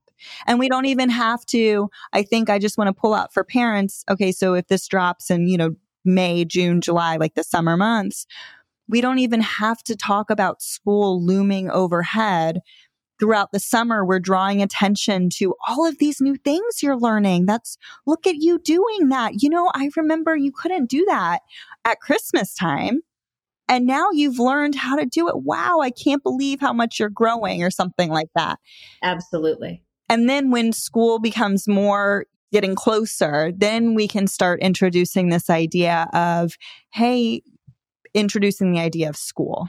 And 0.46 0.58
we 0.58 0.68
don't 0.68 0.86
even 0.86 1.08
have 1.10 1.44
to, 1.46 1.88
I 2.12 2.22
think 2.22 2.50
I 2.50 2.58
just 2.58 2.78
want 2.78 2.88
to 2.88 3.00
pull 3.00 3.14
out 3.14 3.32
for 3.32 3.44
parents. 3.44 4.04
Okay. 4.10 4.32
So 4.32 4.54
if 4.54 4.66
this 4.68 4.86
drops 4.86 5.30
in, 5.30 5.46
you 5.46 5.56
know, 5.56 5.70
May, 6.04 6.44
June, 6.44 6.80
July, 6.80 7.16
like 7.16 7.34
the 7.34 7.44
summer 7.44 7.76
months, 7.76 8.26
we 8.88 9.00
don't 9.00 9.18
even 9.18 9.40
have 9.40 9.82
to 9.84 9.96
talk 9.96 10.30
about 10.30 10.62
school 10.62 11.24
looming 11.24 11.70
overhead. 11.70 12.60
Throughout 13.18 13.50
the 13.50 13.60
summer, 13.60 14.04
we're 14.04 14.20
drawing 14.20 14.60
attention 14.60 15.30
to 15.36 15.54
all 15.66 15.86
of 15.86 15.96
these 15.98 16.20
new 16.20 16.36
things 16.36 16.82
you're 16.82 16.98
learning. 16.98 17.46
That's 17.46 17.78
look 18.06 18.26
at 18.26 18.36
you 18.36 18.58
doing 18.58 19.08
that. 19.08 19.42
You 19.42 19.48
know, 19.48 19.70
I 19.74 19.88
remember 19.96 20.36
you 20.36 20.52
couldn't 20.52 20.90
do 20.90 21.04
that 21.08 21.40
at 21.86 22.00
Christmas 22.00 22.54
time. 22.54 23.00
And 23.68 23.86
now 23.86 24.10
you've 24.12 24.38
learned 24.38 24.74
how 24.74 24.96
to 24.96 25.06
do 25.06 25.28
it. 25.28 25.38
Wow, 25.38 25.80
I 25.80 25.90
can't 25.90 26.22
believe 26.22 26.60
how 26.60 26.72
much 26.72 27.00
you're 27.00 27.08
growing, 27.08 27.64
or 27.64 27.70
something 27.70 28.10
like 28.10 28.28
that. 28.36 28.58
Absolutely. 29.02 29.82
And 30.08 30.28
then 30.28 30.50
when 30.50 30.72
school 30.72 31.18
becomes 31.18 31.66
more 31.66 32.26
getting 32.52 32.76
closer, 32.76 33.50
then 33.56 33.94
we 33.94 34.06
can 34.06 34.28
start 34.28 34.60
introducing 34.60 35.30
this 35.30 35.50
idea 35.50 36.08
of, 36.12 36.52
hey, 36.92 37.42
introducing 38.16 38.72
the 38.72 38.80
idea 38.80 39.08
of 39.08 39.16
school. 39.16 39.68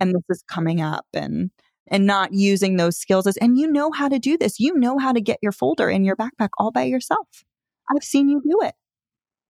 And 0.00 0.10
this 0.14 0.22
is 0.28 0.44
coming 0.48 0.80
up 0.80 1.06
and 1.12 1.50
and 1.88 2.06
not 2.06 2.32
using 2.32 2.76
those 2.76 2.96
skills 2.96 3.26
as 3.26 3.36
and 3.36 3.58
you 3.58 3.70
know 3.70 3.92
how 3.92 4.08
to 4.08 4.18
do 4.18 4.36
this. 4.38 4.58
You 4.58 4.74
know 4.74 4.98
how 4.98 5.12
to 5.12 5.20
get 5.20 5.38
your 5.42 5.52
folder 5.52 5.88
in 5.88 6.04
your 6.04 6.16
backpack 6.16 6.48
all 6.58 6.70
by 6.70 6.84
yourself. 6.84 7.44
I've 7.94 8.02
seen 8.02 8.28
you 8.28 8.42
do 8.42 8.60
it. 8.62 8.74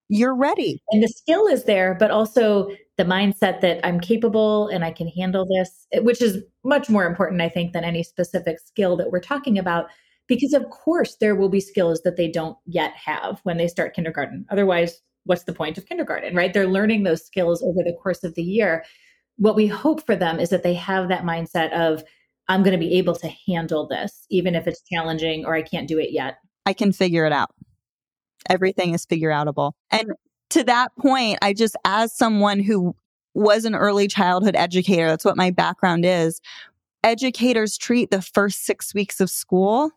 You're 0.08 0.34
ready. 0.34 0.82
And 0.90 1.02
the 1.02 1.08
skill 1.08 1.46
is 1.46 1.64
there, 1.64 1.96
but 1.98 2.10
also 2.10 2.68
the 2.98 3.04
mindset 3.04 3.60
that 3.62 3.84
I'm 3.86 4.00
capable 4.00 4.68
and 4.68 4.84
I 4.84 4.90
can 4.90 5.08
handle 5.08 5.46
this, 5.46 5.86
eh, 5.92 6.00
which 6.00 6.20
is 6.20 6.42
much 6.62 6.90
more 6.90 7.04
important, 7.04 7.40
I 7.40 7.48
think, 7.48 7.72
than 7.72 7.84
any 7.84 8.02
specific 8.02 8.58
skill 8.60 8.96
that 8.98 9.10
we're 9.10 9.20
talking 9.20 9.58
about. 9.58 9.86
Because, 10.26 10.52
of 10.52 10.68
course, 10.70 11.16
there 11.20 11.34
will 11.34 11.48
be 11.48 11.60
skills 11.60 12.02
that 12.02 12.16
they 12.16 12.30
don't 12.30 12.56
yet 12.66 12.92
have 12.96 13.40
when 13.44 13.56
they 13.56 13.68
start 13.68 13.94
kindergarten. 13.94 14.46
Otherwise, 14.50 15.00
what's 15.24 15.44
the 15.44 15.52
point 15.52 15.78
of 15.78 15.86
kindergarten, 15.86 16.34
right? 16.34 16.52
They're 16.52 16.66
learning 16.66 17.02
those 17.02 17.24
skills 17.24 17.62
over 17.62 17.82
the 17.82 17.96
course 18.02 18.24
of 18.24 18.34
the 18.34 18.42
year. 18.42 18.84
What 19.36 19.56
we 19.56 19.66
hope 19.66 20.04
for 20.04 20.14
them 20.14 20.38
is 20.38 20.50
that 20.50 20.62
they 20.62 20.74
have 20.74 21.08
that 21.08 21.24
mindset 21.24 21.72
of, 21.72 22.04
I'm 22.48 22.62
going 22.62 22.78
to 22.78 22.86
be 22.86 22.98
able 22.98 23.14
to 23.16 23.30
handle 23.46 23.88
this, 23.88 24.26
even 24.30 24.54
if 24.54 24.66
it's 24.66 24.82
challenging 24.82 25.44
or 25.46 25.54
I 25.54 25.62
can't 25.62 25.88
do 25.88 25.98
it 25.98 26.12
yet. 26.12 26.36
I 26.66 26.72
can 26.72 26.92
figure 26.92 27.26
it 27.26 27.32
out. 27.32 27.50
Everything 28.50 28.92
is 28.92 29.06
figure 29.06 29.30
outable. 29.30 29.72
And 29.90 30.12
to 30.50 30.62
that 30.64 30.92
point, 30.98 31.38
I 31.40 31.54
just, 31.54 31.76
as 31.84 32.14
someone 32.14 32.60
who 32.60 32.94
was 33.32 33.64
an 33.64 33.74
early 33.74 34.06
childhood 34.06 34.54
educator, 34.54 35.08
that's 35.08 35.24
what 35.24 35.36
my 35.36 35.50
background 35.50 36.04
is. 36.04 36.40
Educators 37.02 37.76
treat 37.76 38.10
the 38.10 38.22
first 38.22 38.64
six 38.64 38.94
weeks 38.94 39.20
of 39.20 39.30
school 39.30 39.90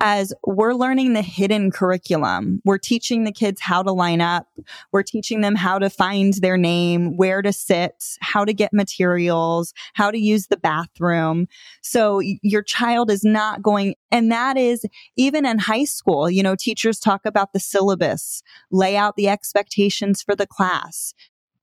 as 0.00 0.32
we're 0.46 0.74
learning 0.74 1.12
the 1.12 1.22
hidden 1.22 1.70
curriculum. 1.70 2.60
We're 2.64 2.78
teaching 2.78 3.24
the 3.24 3.32
kids 3.32 3.60
how 3.60 3.82
to 3.82 3.92
line 3.92 4.20
up. 4.20 4.46
We're 4.92 5.02
teaching 5.02 5.40
them 5.40 5.54
how 5.54 5.78
to 5.78 5.88
find 5.88 6.34
their 6.34 6.56
name, 6.56 7.16
where 7.16 7.42
to 7.42 7.52
sit, 7.52 8.04
how 8.20 8.44
to 8.44 8.52
get 8.52 8.72
materials, 8.72 9.72
how 9.94 10.10
to 10.10 10.18
use 10.18 10.48
the 10.48 10.56
bathroom. 10.56 11.46
So 11.82 12.20
your 12.20 12.62
child 12.62 13.10
is 13.10 13.24
not 13.24 13.62
going, 13.62 13.94
and 14.10 14.30
that 14.32 14.56
is 14.56 14.84
even 15.16 15.46
in 15.46 15.58
high 15.58 15.84
school, 15.84 16.28
you 16.28 16.42
know, 16.42 16.56
teachers 16.56 16.98
talk 16.98 17.24
about 17.24 17.52
the 17.52 17.60
syllabus, 17.60 18.42
lay 18.70 18.96
out 18.96 19.16
the 19.16 19.28
expectations 19.28 20.22
for 20.22 20.34
the 20.34 20.46
class 20.46 21.14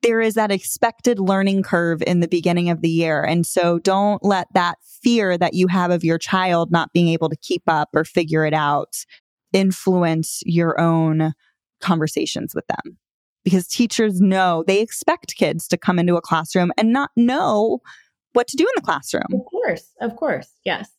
there 0.01 0.21
is 0.21 0.33
that 0.33 0.51
expected 0.51 1.19
learning 1.19 1.63
curve 1.63 2.01
in 2.05 2.19
the 2.19 2.27
beginning 2.27 2.69
of 2.69 2.81
the 2.81 2.89
year. 2.89 3.23
And 3.23 3.45
so 3.45 3.79
don't 3.79 4.23
let 4.23 4.47
that 4.53 4.77
fear 5.01 5.37
that 5.37 5.53
you 5.53 5.67
have 5.67 5.91
of 5.91 6.03
your 6.03 6.17
child 6.17 6.71
not 6.71 6.93
being 6.93 7.07
able 7.07 7.29
to 7.29 7.35
keep 7.37 7.63
up 7.67 7.89
or 7.93 8.03
figure 8.03 8.45
it 8.45 8.53
out 8.53 8.95
influence 9.53 10.41
your 10.45 10.79
own 10.79 11.33
conversations 11.81 12.55
with 12.55 12.65
them. 12.67 12.97
Because 13.43 13.67
teachers 13.67 14.21
know 14.21 14.63
they 14.67 14.81
expect 14.81 15.35
kids 15.35 15.67
to 15.69 15.77
come 15.77 15.97
into 15.97 16.15
a 16.15 16.21
classroom 16.21 16.71
and 16.77 16.93
not 16.93 17.09
know 17.15 17.79
what 18.33 18.47
to 18.47 18.55
do 18.55 18.63
in 18.63 18.71
the 18.75 18.81
classroom. 18.81 19.23
Of 19.33 19.45
course, 19.49 19.91
of 19.99 20.15
course, 20.15 20.49
yes. 20.63 20.89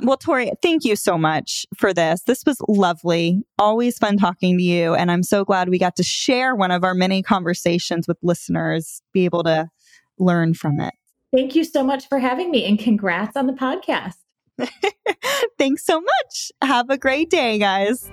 Well, 0.00 0.16
Tori, 0.16 0.50
thank 0.60 0.84
you 0.84 0.96
so 0.96 1.16
much 1.16 1.66
for 1.76 1.92
this. 1.94 2.22
This 2.22 2.42
was 2.44 2.58
lovely. 2.68 3.42
Always 3.58 3.96
fun 3.98 4.16
talking 4.16 4.58
to 4.58 4.62
you. 4.62 4.94
And 4.94 5.10
I'm 5.10 5.22
so 5.22 5.44
glad 5.44 5.68
we 5.68 5.78
got 5.78 5.96
to 5.96 6.02
share 6.02 6.54
one 6.54 6.72
of 6.72 6.82
our 6.82 6.94
many 6.94 7.22
conversations 7.22 8.08
with 8.08 8.18
listeners, 8.22 9.02
be 9.12 9.24
able 9.24 9.44
to 9.44 9.68
learn 10.18 10.54
from 10.54 10.80
it. 10.80 10.94
Thank 11.32 11.54
you 11.54 11.64
so 11.64 11.84
much 11.84 12.08
for 12.08 12.18
having 12.18 12.50
me 12.50 12.64
and 12.64 12.78
congrats 12.78 13.36
on 13.36 13.46
the 13.46 13.52
podcast. 13.52 14.14
Thanks 15.58 15.84
so 15.84 16.00
much. 16.00 16.52
Have 16.62 16.90
a 16.90 16.98
great 16.98 17.30
day, 17.30 17.58
guys. 17.58 18.10